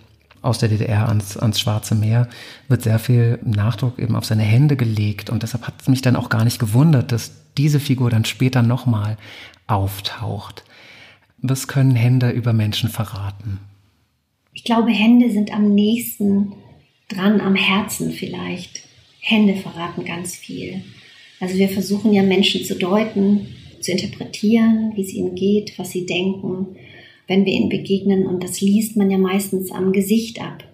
[0.46, 2.28] aus der DDR ans, ans Schwarze Meer,
[2.68, 5.28] wird sehr viel Nachdruck eben auf seine Hände gelegt.
[5.28, 8.62] Und deshalb hat es mich dann auch gar nicht gewundert, dass diese Figur dann später
[8.62, 9.16] nochmal
[9.66, 10.64] auftaucht.
[11.38, 13.58] Was können Hände über Menschen verraten?
[14.54, 16.52] Ich glaube, Hände sind am nächsten
[17.08, 18.82] dran am Herzen vielleicht.
[19.20, 20.82] Hände verraten ganz viel.
[21.40, 23.48] Also wir versuchen ja Menschen zu deuten,
[23.80, 26.76] zu interpretieren, wie es ihnen geht, was sie denken,
[27.26, 28.26] wenn wir ihnen begegnen.
[28.26, 30.64] Und das liest man ja meistens am Gesicht ab,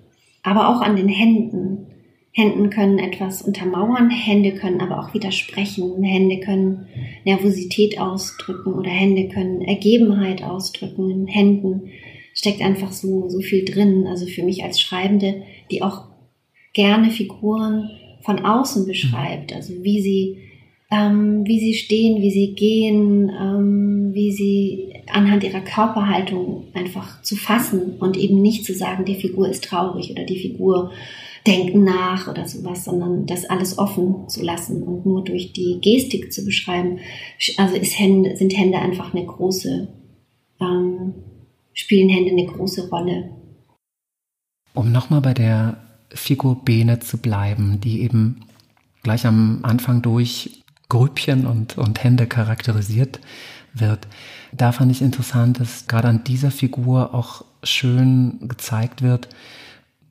[0.42, 1.86] aber auch an den Händen.
[2.34, 6.86] Händen können etwas untermauern, Hände können aber auch widersprechen, Hände können
[7.26, 11.10] Nervosität ausdrücken oder Hände können Ergebenheit ausdrücken.
[11.10, 11.90] In Händen
[12.34, 14.06] steckt einfach so, so viel drin.
[14.06, 16.06] Also für mich als Schreibende, die auch
[16.72, 17.90] gerne Figuren
[18.22, 19.56] von außen beschreibt, mhm.
[19.56, 20.38] also wie sie,
[20.92, 27.34] ähm, wie sie stehen, wie sie gehen, ähm, wie sie anhand ihrer Körperhaltung einfach zu
[27.34, 30.92] fassen und eben nicht zu sagen, die Figur ist traurig oder die Figur
[31.46, 36.30] denkt nach oder sowas, sondern das alles offen zu lassen und nur durch die Gestik
[36.30, 36.98] zu beschreiben.
[37.56, 39.88] Also Hände, sind Hände einfach eine große,
[40.60, 41.14] ähm,
[41.72, 43.30] spielen Hände eine große Rolle.
[44.74, 45.78] Um nochmal bei der
[46.10, 48.42] Figur Bene zu bleiben, die eben
[49.02, 50.61] gleich am Anfang durch
[50.92, 53.18] Grüppchen und, und Hände charakterisiert
[53.72, 54.06] wird.
[54.52, 59.30] Da fand ich interessant, dass gerade an dieser Figur auch schön gezeigt wird,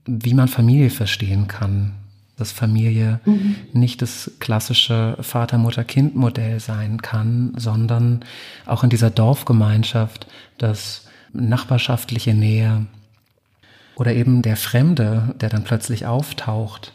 [0.07, 1.93] wie man Familie verstehen kann.
[2.35, 3.57] Dass Familie mhm.
[3.73, 8.25] nicht das klassische Vater-Mutter-Kind-Modell sein kann, sondern
[8.65, 10.25] auch in dieser Dorfgemeinschaft,
[10.57, 12.87] dass nachbarschaftliche Nähe,
[13.93, 16.93] oder eben der Fremde, der dann plötzlich auftaucht,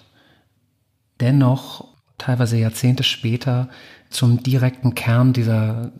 [1.20, 3.68] dennoch teilweise Jahrzehnte später
[4.10, 5.92] zum direkten Kern dieser,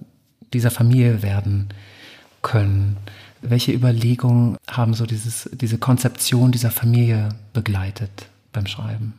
[0.52, 1.68] dieser Familie werden
[2.42, 2.96] können.
[3.42, 9.14] Welche Überlegungen haben so dieses, diese Konzeption dieser Familie begleitet beim Schreiben?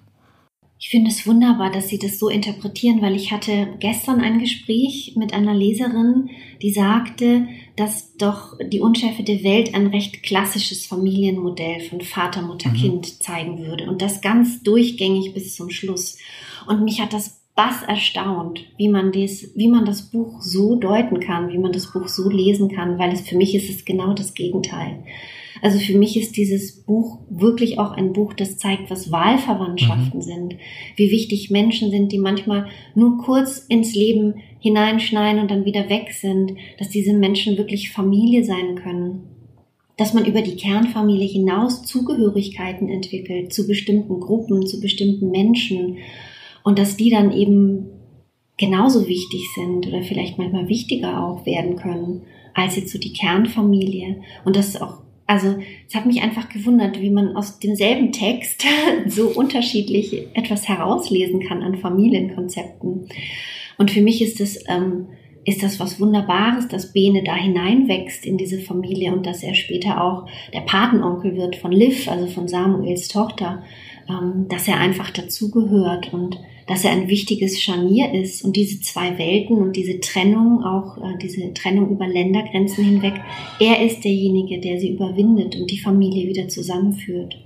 [0.79, 5.13] Ich finde es wunderbar, dass Sie das so interpretieren, weil ich hatte gestern ein Gespräch
[5.15, 6.29] mit einer Leserin,
[6.61, 12.75] die sagte, dass doch die unschärfete Welt ein recht klassisches Familienmodell von Vater, Mutter, mhm.
[12.75, 16.19] Kind zeigen würde und das ganz durchgängig bis zum Schluss.
[16.67, 21.19] Und mich hat das bass erstaunt, wie man, dies, wie man das Buch so deuten
[21.19, 24.13] kann, wie man das Buch so lesen kann, weil es für mich ist es genau
[24.13, 25.03] das Gegenteil.
[25.63, 30.23] Also für mich ist dieses Buch wirklich auch ein Buch, das zeigt, was Wahlverwandtschaften mhm.
[30.23, 30.55] sind,
[30.95, 36.11] wie wichtig Menschen sind, die manchmal nur kurz ins Leben hineinschneiden und dann wieder weg
[36.13, 39.23] sind, dass diese Menschen wirklich Familie sein können,
[39.97, 45.97] dass man über die Kernfamilie hinaus Zugehörigkeiten entwickelt zu bestimmten Gruppen, zu bestimmten Menschen
[46.67, 47.85] und dass die dann eben
[48.57, 54.17] genauso wichtig sind oder vielleicht manchmal wichtiger auch werden können als jetzt so die Kernfamilie
[54.43, 54.97] und dass auch
[55.27, 55.55] also
[55.87, 58.65] es hat mich einfach gewundert, wie man aus demselben Text
[59.07, 63.07] so unterschiedlich etwas herauslesen kann an Familienkonzepten.
[63.77, 65.07] Und für mich ist das, ähm,
[65.45, 70.03] ist das was Wunderbares, dass Bene da hineinwächst in diese Familie und dass er später
[70.03, 73.63] auch der Patenonkel wird von Liv, also von Samuels Tochter,
[74.09, 79.17] ähm, dass er einfach dazugehört und dass er ein wichtiges Scharnier ist und diese zwei
[79.17, 83.13] Welten und diese Trennung, auch äh, diese Trennung über Ländergrenzen hinweg,
[83.59, 87.37] er ist derjenige, der sie überwindet und die Familie wieder zusammenführt.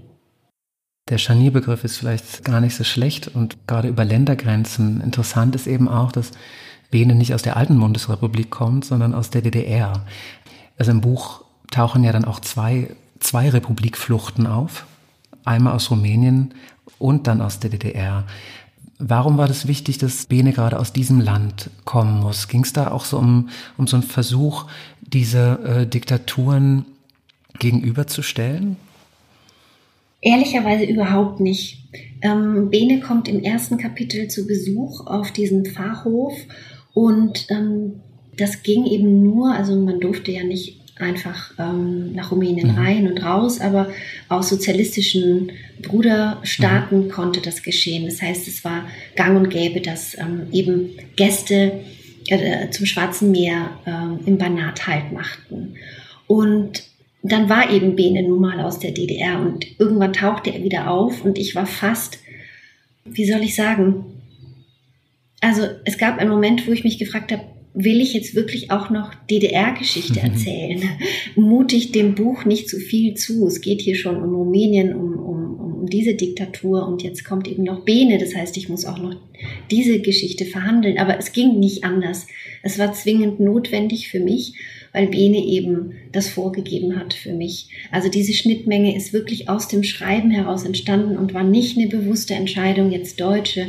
[1.10, 5.88] Der Scharnierbegriff ist vielleicht gar nicht so schlecht und gerade über Ländergrenzen interessant ist eben
[5.88, 6.32] auch, dass
[6.90, 10.06] Bene nicht aus der alten Bundesrepublik kommt, sondern aus der DDR.
[10.78, 14.86] Also im Buch tauchen ja dann auch zwei, zwei Republikfluchten auf.
[15.44, 16.54] Einmal aus Rumänien
[17.00, 18.26] und dann aus der DDR.
[19.04, 22.48] Warum war das wichtig, dass Bene gerade aus diesem Land kommen muss?
[22.48, 24.68] Ging es da auch so um, um so einen Versuch,
[25.02, 26.86] diese äh, Diktaturen
[27.58, 28.78] gegenüberzustellen?
[30.22, 31.90] Ehrlicherweise überhaupt nicht.
[32.22, 36.34] Ähm, Bene kommt im ersten Kapitel zu Besuch auf diesen Pfarrhof
[36.94, 38.02] und ähm,
[38.38, 42.78] das ging eben nur, also man durfte ja nicht einfach ähm, nach Rumänien mhm.
[42.78, 43.90] rein und raus, aber
[44.30, 47.10] aus sozialistischen Bruderstaaten mhm.
[47.10, 48.06] konnte das geschehen.
[48.06, 48.86] Das heißt, es war
[49.16, 51.82] gang und gäbe, dass ähm, eben Gäste
[52.28, 55.76] äh, zum Schwarzen Meer äh, im Banat halt machten.
[56.28, 56.84] Und
[57.24, 61.24] dann war eben Bene nun mal aus der DDR und irgendwann tauchte er wieder auf
[61.24, 62.20] und ich war fast,
[63.06, 64.06] wie soll ich sagen,
[65.40, 67.44] also es gab einen Moment, wo ich mich gefragt habe,
[67.74, 70.82] will ich jetzt wirklich auch noch DDR-Geschichte erzählen?
[71.36, 73.48] Mutig dem Buch nicht zu viel zu.
[73.48, 77.64] Es geht hier schon um Rumänien, um, um, um diese Diktatur und jetzt kommt eben
[77.64, 78.18] noch Bene.
[78.18, 79.16] Das heißt, ich muss auch noch
[79.70, 80.98] diese Geschichte verhandeln.
[80.98, 82.28] Aber es ging nicht anders.
[82.62, 84.54] Es war zwingend notwendig für mich,
[84.92, 87.70] weil Bene eben das vorgegeben hat für mich.
[87.90, 92.34] Also diese Schnittmenge ist wirklich aus dem Schreiben heraus entstanden und war nicht eine bewusste
[92.34, 93.68] Entscheidung, jetzt Deutsche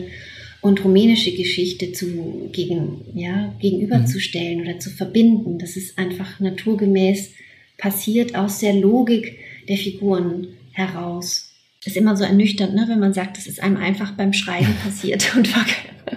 [0.63, 4.63] und rumänische Geschichte zu, gegen, ja, gegenüberzustellen mhm.
[4.63, 5.59] oder zu verbinden.
[5.59, 7.33] Das ist einfach naturgemäß
[7.77, 9.39] passiert aus der Logik
[9.69, 11.52] der Figuren heraus.
[11.85, 15.35] Ist immer so ernüchternd, ne, wenn man sagt, das ist einem einfach beim Schreiben passiert
[15.37, 15.49] und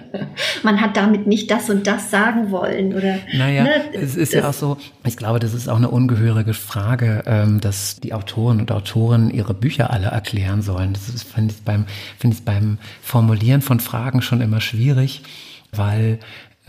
[0.62, 3.18] man hat damit nicht das und das sagen wollen oder.
[3.34, 4.76] Naja, ne, es ist ja auch so.
[5.04, 9.54] Ich glaube, das ist auch eine ungehörige Frage, ähm, dass die Autoren und Autoren ihre
[9.54, 10.92] Bücher alle erklären sollen.
[10.92, 11.86] Das finde ich beim
[12.18, 15.22] finde ich beim Formulieren von Fragen schon immer schwierig,
[15.72, 16.18] weil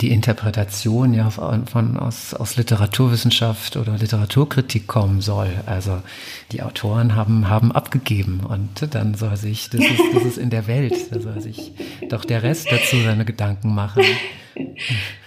[0.02, 5.50] die Interpretation ja von, aus, aus Literaturwissenschaft oder Literaturkritik kommen soll.
[5.66, 6.04] Also
[6.52, 10.68] die Autoren haben, haben abgegeben und dann soll sich, das ist, das ist in der
[10.68, 11.72] Welt, da soll sich
[12.10, 14.04] doch der Rest dazu seine Gedanken machen.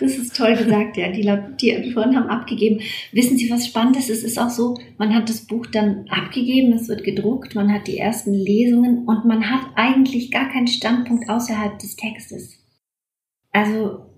[0.00, 1.08] Das ist toll gesagt, ja.
[1.08, 1.22] Die,
[1.60, 2.80] die Autoren haben abgegeben.
[3.12, 4.10] Wissen Sie, was spannend ist?
[4.10, 7.86] Es ist auch so, man hat das Buch dann abgegeben, es wird gedruckt, man hat
[7.86, 12.58] die ersten Lesungen und man hat eigentlich gar keinen Standpunkt außerhalb des Textes.
[13.52, 14.09] Also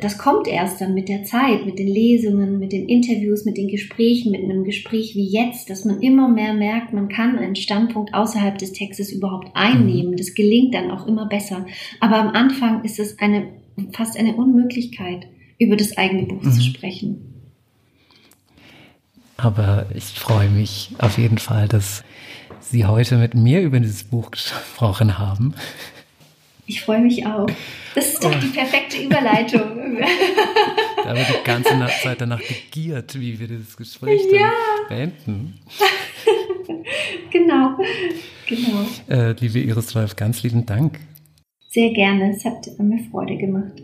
[0.00, 3.68] das kommt erst dann mit der Zeit, mit den Lesungen, mit den Interviews, mit den
[3.68, 8.14] Gesprächen, mit einem Gespräch wie jetzt, dass man immer mehr merkt, man kann einen Standpunkt
[8.14, 10.16] außerhalb des Textes überhaupt einnehmen.
[10.16, 11.66] Das gelingt dann auch immer besser.
[12.00, 13.48] Aber am Anfang ist es eine,
[13.92, 15.26] fast eine Unmöglichkeit,
[15.58, 16.52] über das eigene Buch mhm.
[16.52, 17.24] zu sprechen.
[19.36, 22.02] Aber ich freue mich auf jeden Fall, dass
[22.60, 25.54] Sie heute mit mir über dieses Buch gesprochen haben.
[26.68, 27.46] Ich freue mich auch.
[27.94, 28.38] Das ist doch oh.
[28.42, 29.96] die perfekte Überleitung.
[31.02, 31.70] da wird die ganze
[32.02, 34.52] Zeit danach gegiert, wie wir das Gespräch ja.
[34.88, 35.60] dann beenden.
[37.30, 37.78] genau,
[38.46, 38.86] genau.
[39.08, 41.00] Äh, liebe Iris Rolf, ganz lieben Dank.
[41.70, 43.82] Sehr gerne, es hat mir Freude gemacht.